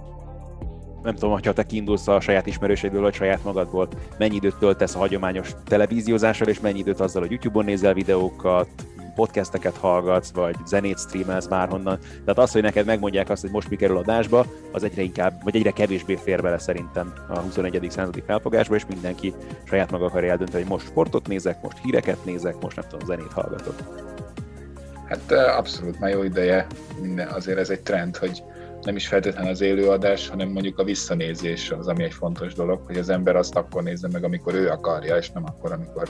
[1.03, 3.87] nem tudom, hogyha te kiindulsz a saját ismerőségből, vagy saját magadból,
[4.17, 8.67] mennyi időt töltesz a hagyományos televíziózással, és mennyi időt azzal, hogy YouTube-on nézel videókat,
[9.15, 11.99] podcasteket hallgatsz, vagy zenét streamelsz bárhonnan.
[11.99, 15.55] Tehát az, hogy neked megmondják azt, hogy most mi kerül adásba, az egyre inkább, vagy
[15.55, 17.87] egyre kevésbé fér bele szerintem a 21.
[17.89, 19.33] századi felfogásba, és mindenki
[19.63, 23.31] saját maga akarja eldönteni, hogy most sportot nézek, most híreket nézek, most nem tudom, zenét
[23.31, 23.75] hallgatok.
[25.05, 26.67] Hát abszolút már jó ideje,
[27.01, 28.43] minden, azért ez egy trend, hogy
[28.81, 32.97] nem is feltétlenül az élőadás, hanem mondjuk a visszanézés az, ami egy fontos dolog, hogy
[32.97, 36.09] az ember azt akkor nézze meg, amikor ő akarja, és nem akkor, amikor,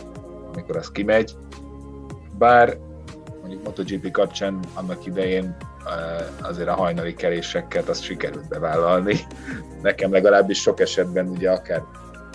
[0.53, 1.35] amikor az kimegy.
[2.37, 2.77] Bár
[3.53, 9.19] mondjuk MotoGP kapcsán annak idején eh, azért a hajnali keréseket azt sikerült bevállalni.
[9.81, 11.83] Nekem legalábbis sok esetben ugye akár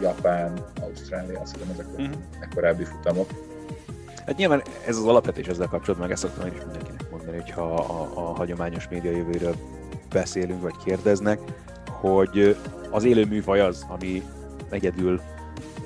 [0.01, 2.15] Japán, Ausztrália, azt hiszem ezek uh-huh.
[2.41, 3.31] a korábbi futamok.
[4.27, 7.63] Hát nyilván ez az alapvetés ezzel kapcsolatban, meg ezt szoktam én is mindenkinek mondani, hogyha
[7.63, 9.55] a, a, a hagyományos média jövőről
[10.13, 11.41] beszélünk, vagy kérdeznek,
[11.87, 12.57] hogy
[12.91, 14.23] az élő műfaj az, ami
[14.71, 15.21] egyedül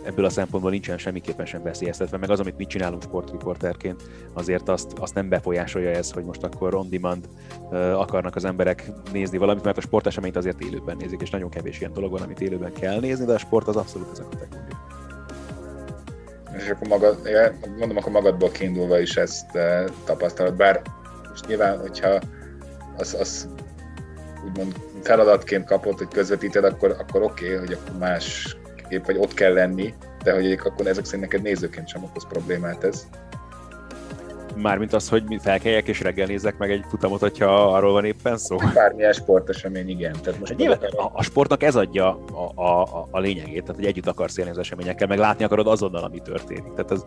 [0.05, 4.92] ebből a szempontból nincsen semmiképpen sem veszélyeztetve, meg az, amit mi csinálunk sportriporterként, azért azt,
[5.00, 7.28] azt nem befolyásolja ez, hogy most akkor on demand
[7.94, 11.92] akarnak az emberek nézni valamit, mert a sporteseményt azért élőben nézik, és nagyon kevés ilyen
[11.92, 14.80] dolog van, amit élőben kell nézni, de a sport az abszolút ez a kategória.
[16.57, 17.18] És akkor magad,
[17.78, 19.59] mondom, akkor magadból kiindulva is ezt
[20.05, 20.82] tapasztalod, bár
[21.28, 22.20] most nyilván, hogyha
[22.96, 23.48] az, az
[24.46, 28.57] úgymond feladatként kapott, hogy közvetíted, akkor, akkor oké, okay, hogy akkor más
[28.93, 32.84] kép, vagy ott kell lenni, de hogy akkor ezek szerint neked nézőként sem okoz problémát
[32.84, 33.07] ez.
[34.57, 38.57] Mármint az, hogy felkeljek és reggel nézek meg egy futamot, hogyha arról van éppen szó.
[38.74, 40.16] Bármilyen sportesemény, igen.
[40.22, 44.07] Tehát most nyilván, a, a, sportnak ez adja a, a, a, lényegét, tehát hogy együtt
[44.07, 46.72] akarsz élni az eseményekkel, meg látni akarod azonnal, ami történik.
[46.74, 47.05] Tehát ez,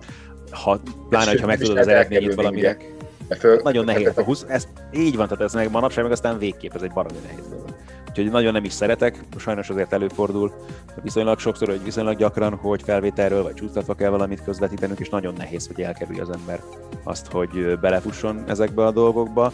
[0.51, 0.79] ha,
[1.09, 2.93] pláne, ha meg tudod az eredményét valaminek,
[3.39, 4.17] föl, nagyon nehéz.
[4.17, 7.19] A 20, ez, így van, tehát ez meg manapság meg aztán végképp, ez egy baromi
[7.27, 7.75] nehéz dolog.
[8.17, 10.53] Úgyhogy nagyon nem is szeretek, sajnos azért előfordul
[11.01, 15.67] viszonylag sokszor, hogy viszonylag gyakran, hogy felvételről vagy csúsztatva kell valamit közvetítenünk, és nagyon nehéz,
[15.67, 16.61] hogy elkerülje az ember
[17.03, 19.51] azt, hogy belefusson ezekbe a dolgokba.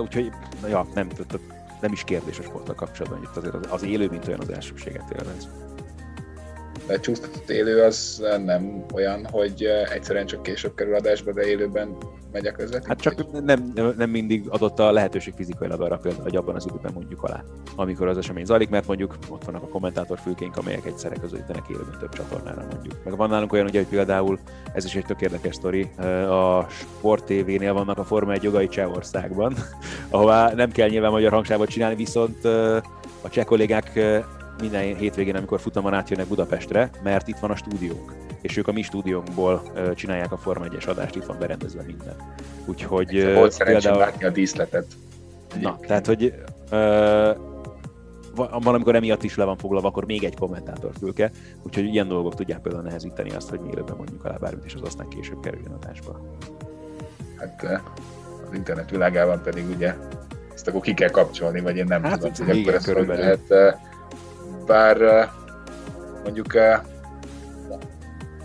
[0.00, 0.30] Úgyhogy,
[0.68, 1.08] ja, nem,
[1.80, 5.48] nem is kérdés a sporttal kapcsolatban, itt azért az, élő, mint olyan az elsőséget élvez
[7.00, 11.96] csúsztatott élő az nem olyan, hogy egyszerűen csak később kerül adásba, de élőben
[12.36, 12.88] megy a közvetítés?
[12.88, 16.92] Hát csak nem, nem mindig adott a lehetőség fizikailag arra például, hogy abban az időben
[16.94, 17.44] mondjuk alá,
[17.76, 22.12] amikor az esemény zajlik, mert mondjuk ott vannak a kommentátorfülkénk, amelyek egyszerre közvetítenek élőben több
[22.12, 23.04] csatornára mondjuk.
[23.04, 24.38] Meg van nálunk olyan, ugye, hogy például
[24.72, 25.90] ez is egy tök érdekes sztori,
[26.28, 29.54] a Sport TV-nél vannak a Forma 1 jogai Csehországban,
[30.10, 32.44] ahová nem kell nyilván magyar hangsávot csinálni, viszont
[33.22, 34.00] a cseh kollégák
[34.60, 38.82] minden hétvégén, amikor futamon átjönnek Budapestre, mert itt van a stúdiónk, és ők a mi
[38.82, 39.62] stúdiónkból
[39.94, 42.16] csinálják a Forma 1-es adást, itt van berendezve minden.
[42.64, 43.98] Úgyhogy volt például...
[43.98, 44.86] látni a díszletet.
[45.60, 46.34] Na, tehát, hogy
[46.70, 47.36] uh,
[48.34, 51.30] van, amikor emiatt is le van foglalva, akkor még egy kommentátor fülke,
[51.62, 55.08] úgyhogy ilyen dolgok tudják például nehezíteni azt, hogy mielőbben mondjuk alá bármit, és az aztán
[55.08, 56.20] később kerüljön adásba.
[57.36, 57.82] Hát
[58.48, 59.94] az internet világában pedig ugye
[60.54, 63.40] ezt akkor ki kell kapcsolni, vagy én nem hát, tudom, hogy akkor ezt hogy lehet
[64.66, 65.28] bár
[66.24, 66.54] mondjuk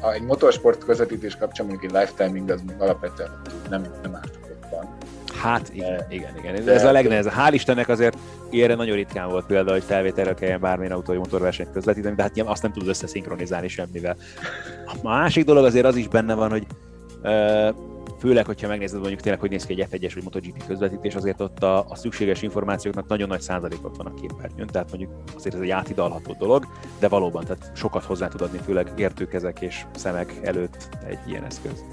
[0.01, 4.97] a, egy motorsport közvetítés kapcsán mondjuk egy lifetiming az még alapvetően nem, nem ártatlan.
[5.41, 6.65] Hát igen, de, igen, igen.
[6.65, 7.33] De, ez a legnehezebb.
[7.33, 8.17] Hál' Istennek azért
[8.49, 12.35] ilyenre nagyon ritkán volt példa, hogy felvételre kelljen bármilyen autó vagy motorversenyt közvetíteni, de hát
[12.35, 14.15] ilyen azt nem tudod összeszinkronizálni semmivel.
[14.85, 16.65] A másik dolog azért az is benne van, hogy
[18.21, 21.63] főleg, hogyha megnézed mondjuk tényleg, hogy néz ki egy F1-es vagy MotoGP közvetítés, azért ott
[21.63, 25.69] a, a szükséges információknak nagyon nagy százalékot van a képernyőn, tehát mondjuk azért ez egy
[25.69, 26.67] átidalható dolog,
[26.99, 31.83] de valóban, tehát sokat hozzá tud adni, főleg értőkezek és szemek előtt egy ilyen eszköz.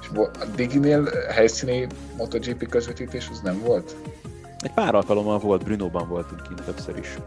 [0.00, 1.86] És a Diginél helyszíni
[2.16, 3.96] MotoGP közvetítés az nem volt?
[4.58, 7.18] Egy pár alkalommal volt, Brunóban voltunk kint többször is.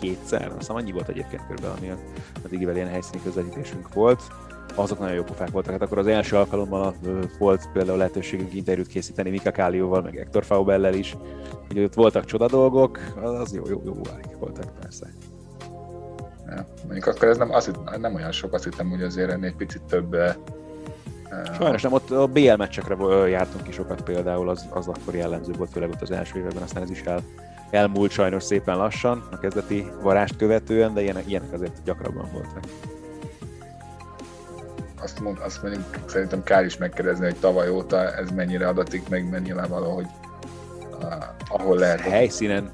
[0.00, 1.92] kétszer, aztán annyi volt egyébként körülbelül, ami
[2.44, 4.22] addig ilyen helyszíni közvetítésünk volt
[4.74, 5.72] azok nagyon jó pofák voltak.
[5.72, 6.94] Hát akkor az első alkalommal
[7.38, 11.16] volt például lehetőségünk interjút készíteni Mika Kálióval, meg Hector Faubellel is.
[11.70, 13.94] Ugye ott voltak csoda dolgok, az jó, jó, jó
[14.38, 15.06] voltak persze.
[16.46, 19.56] Ja, mondjuk akkor ez nem, az, nem olyan sok, azt hittem, hogy azért ennél egy
[19.56, 20.16] picit több
[21.58, 25.70] Sajnos nem, ott a BL meccsekre jártunk is sokat például, az, az akkor jellemző volt,
[25.70, 27.20] főleg ott az első években, aztán ez is el,
[27.70, 32.64] elmúlt sajnos szépen lassan, a kezdeti varást követően, de ilyenek, ilyenek azért gyakrabban voltak
[35.02, 39.30] azt, mond, azt mondjuk, szerintem kár is megkérdezni, hogy tavaly óta ez mennyire adatik, meg
[39.30, 40.06] mennyire valahogy
[41.48, 42.00] ahol lehet.
[42.00, 42.70] Helyszínen,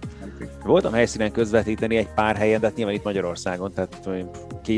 [0.65, 4.09] voltam helyszínen közvetíteni egy pár helyen, de hát nyilván itt Magyarországon, tehát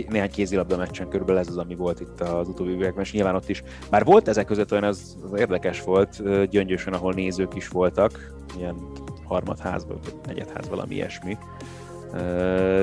[0.08, 3.48] néhány kézilabda meccsen körülbelül ez az, ami volt itt az utóbbi években, és nyilván ott
[3.48, 3.62] is.
[3.90, 8.76] Már volt ezek között olyan, az, az érdekes volt, gyöngyösen, ahol nézők is voltak, ilyen
[9.24, 11.38] harmadházban, vagy negyedház, valami ilyesmi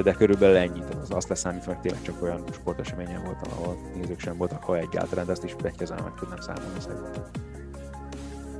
[0.04, 4.38] de körülbelül ennyit, az azt leszámítva, meg tényleg csak olyan sporteseményen voltam, ahol nézők sem
[4.38, 7.24] voltak, ha egyáltalán, de ezt is egy kezel meg tudnám számolni szerintem.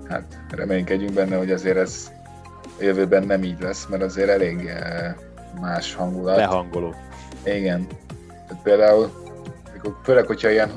[0.08, 2.12] Hát reménykedjünk benne, hogy azért ez
[2.80, 4.72] jövőben nem így lesz, mert azért elég
[5.62, 6.36] más hangulat.
[6.36, 6.94] Lehangoló.
[7.44, 7.88] Igen.
[8.48, 9.10] Tehát például,
[10.04, 10.72] főleg, hogyha ilyen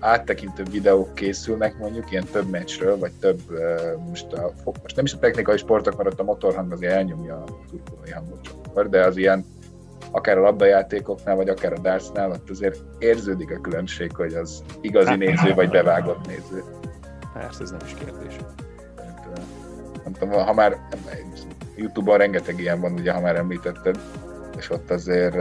[0.00, 3.40] áttekintő videók készülnek mondjuk, ilyen több meccsről, vagy több,
[4.08, 7.44] most, a, most nem is a technikai sportok, mert ott a motorhang azért elnyomja a
[7.70, 9.44] turkolói hangot sokszor, de az ilyen
[10.10, 15.08] akár a labdajátékoknál, vagy akár a dartsnál, ott azért érződik a különbség, hogy az igazi
[15.08, 16.64] hát, néző, vagy bevágott néző.
[17.32, 18.36] Persze, ez nem is kérdés.
[20.04, 20.78] Nem tudom, ha már
[21.76, 23.98] Youtube-on rengeteg ilyen van, ugye, ha már említetted,
[24.56, 25.34] és ott azért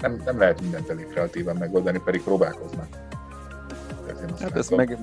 [0.00, 2.86] nem, nem lehet mindent elég kreatívan megoldani, pedig próbálkoznak.
[4.40, 4.98] Hát ez meg...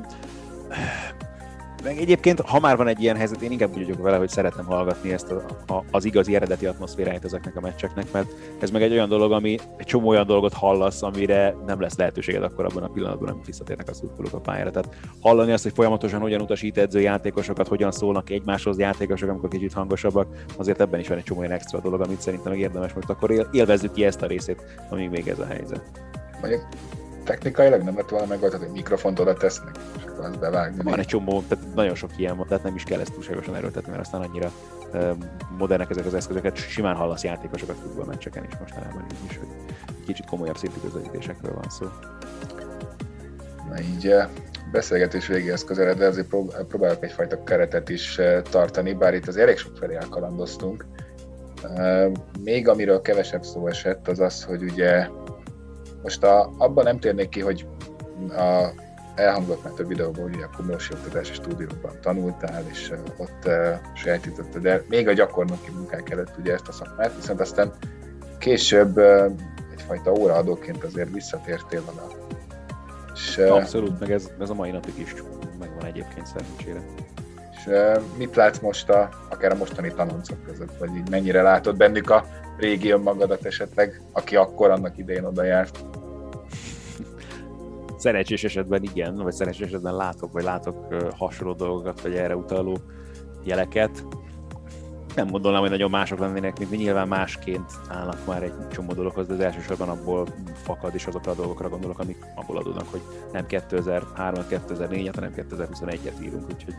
[1.84, 4.66] Meg egyébként, ha már van egy ilyen helyzet, én inkább úgy vagyok vele, hogy szeretem
[4.66, 8.92] hallgatni ezt a, a, az igazi eredeti atmoszféráját ezeknek a meccseknek, mert ez meg egy
[8.92, 12.88] olyan dolog, ami egy csomó olyan dolgot hallasz, amire nem lesz lehetőséged akkor abban a
[12.88, 14.72] pillanatban, amit visszatérnek a szurkolók a pályára.
[14.72, 19.74] Tehát hallani azt, hogy folyamatosan hogyan utasít edző játékosokat, hogyan szólnak egymáshoz játékosok, amikor kicsit
[19.74, 20.28] hangosabbak,
[20.58, 23.94] azért ebben is van egy csomó olyan extra dolog, amit szerintem érdemes, most akkor élvezzük
[23.94, 25.82] ki ezt a részét, amíg még ez a helyzet.
[26.42, 26.62] Mondjuk
[27.24, 30.84] technikailag nem lett volna megoldható, hogy mikrofont oda tesznek, és akkor azt bevágni.
[30.84, 33.90] Van egy csomó, tehát nagyon sok ilyen van, tehát nem is kell ezt túlságosan erőltetni,
[33.90, 34.52] mert aztán annyira
[35.58, 39.48] modernek ezek az eszközöket, simán hallasz játékosokat futball meccseken is mostanában így is, hogy
[40.06, 41.86] kicsit komolyabb szintű közvetítésekről van szó.
[43.70, 44.16] Na így
[44.72, 46.28] beszélgetés végéhez közeled, de azért
[46.68, 48.20] próbálok egyfajta keretet is
[48.50, 50.86] tartani, bár itt az elég sok felé elkalandoztunk.
[52.44, 55.08] Még amiről kevesebb szó esett, az az, hogy ugye
[56.04, 57.68] most a, abban nem térnék ki, hogy
[58.30, 58.74] a,
[59.16, 64.84] elhangzott már több videóban, hogy a Komlósi Oktatási Stúdióban tanultál, és ott uh, sajátítottad de
[64.90, 67.74] még a gyakornoki munkák előtt ugye ezt a szakmát, viszont aztán
[68.38, 69.32] később uh,
[69.72, 72.08] egyfajta óraadóként azért visszatértél oda.
[73.14, 75.16] És, uh, Abszolút, meg ez, ez a mai napig is
[75.60, 76.82] megvan egyébként szerencsére.
[77.52, 81.78] És uh, mit látsz most a, akár a mostani tanoncok között, vagy így mennyire látod
[81.78, 82.26] bennük a
[82.62, 85.86] régi önmagadat esetleg, aki akkor annak idején oda járt?
[87.98, 92.78] Szerencsés esetben igen, vagy szerencsés esetben látok, vagy látok hasonló dolgokat, vagy erre utaló
[93.44, 94.06] jeleket.
[95.16, 99.28] Nem gondolnám, hogy nagyon mások lennének, mint mi nyilván másként állnak már egy csomó dologhoz,
[99.28, 103.02] de az elsősorban abból fakad, és azokra a dolgokra gondolok, amik abból adódnak, hogy
[103.32, 106.74] nem 2003 2004-et, hanem 2021-et írunk, úgyhogy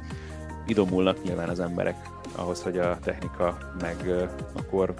[0.66, 1.96] idomulnak nyilván az emberek
[2.36, 3.96] ahhoz, hogy a technika meg
[4.52, 4.94] akkor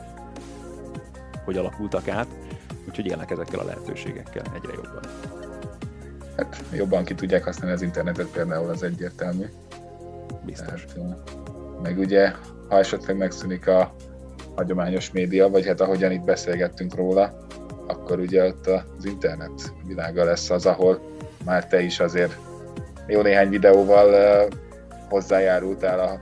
[1.45, 2.27] hogy alakultak át,
[2.89, 5.03] úgyhogy élnek ezekkel a lehetőségekkel egyre jobban.
[6.37, 9.45] Hát jobban ki tudják használni az internetet például, az egyértelmű.
[10.45, 10.85] Biztos.
[10.85, 11.31] Tehát,
[11.83, 12.33] meg ugye,
[12.69, 13.95] ha esetleg megszűnik a
[14.55, 17.47] hagyományos média, vagy hát ahogyan itt beszélgettünk róla,
[17.87, 21.01] akkor ugye ott az internet világa lesz az, ahol
[21.45, 22.39] már te is azért
[23.07, 24.49] jó néhány videóval
[25.09, 26.21] hozzájárultál a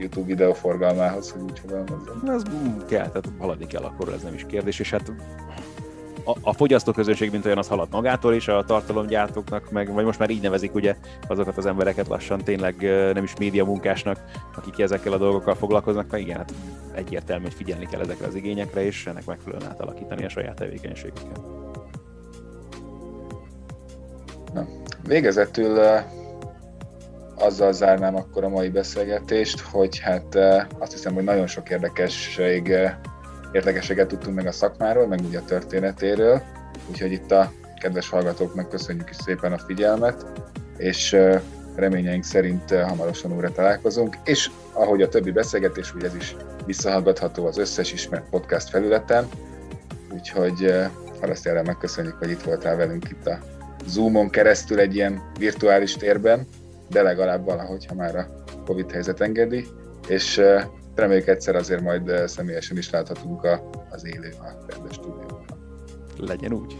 [0.00, 2.22] YouTube videó forgalmához, hogy úgy fogalmazzam.
[2.26, 2.42] Ez
[2.88, 5.12] kell, tehát haladni kell akkor, ez nem is kérdés, és hát
[6.24, 10.30] a, a fogyasztóközönség, mint olyan, az halad magától is, a tartalomgyártóknak, meg, vagy most már
[10.30, 10.96] így nevezik ugye
[11.28, 12.74] azokat az embereket lassan tényleg
[13.14, 14.24] nem is média munkásnak,
[14.56, 16.52] akik ezekkel a dolgokkal foglalkoznak, meg igen, hát
[16.94, 21.40] egyértelmű, hogy figyelni kell ezekre az igényekre, és ennek megfelelően átalakítani a saját tevékenységüket.
[24.54, 24.66] Na,
[25.06, 25.78] végezetül
[27.40, 32.70] azzal zárnám akkor a mai beszélgetést, hogy hát eh, azt hiszem, hogy nagyon sok érdekesség,
[32.70, 32.94] eh,
[33.52, 36.42] érdekességet tudtunk meg a szakmáról, meg ugye a történetéről,
[36.90, 40.26] úgyhogy itt a kedves hallgatóknak köszönjük is szépen a figyelmet,
[40.76, 41.40] és eh,
[41.76, 46.36] reményeink szerint hamarosan újra találkozunk, és ahogy a többi beszélgetés, úgy ez is
[46.66, 49.28] visszahallgatható az összes ismert podcast felületen,
[50.12, 50.74] úgyhogy
[51.20, 53.38] Haraszti Ádám, megköszönjük, hogy itt voltál velünk itt a
[53.86, 56.46] Zoomon keresztül egy ilyen virtuális térben,
[56.90, 58.26] de legalább valahogy, ha már a
[58.64, 59.66] Covid helyzet engedi,
[60.08, 60.40] és
[60.94, 63.46] reméljük egyszer azért majd személyesen is láthatunk
[63.90, 65.44] az élő a rendes stúdióban.
[66.16, 66.76] Legyen úgy.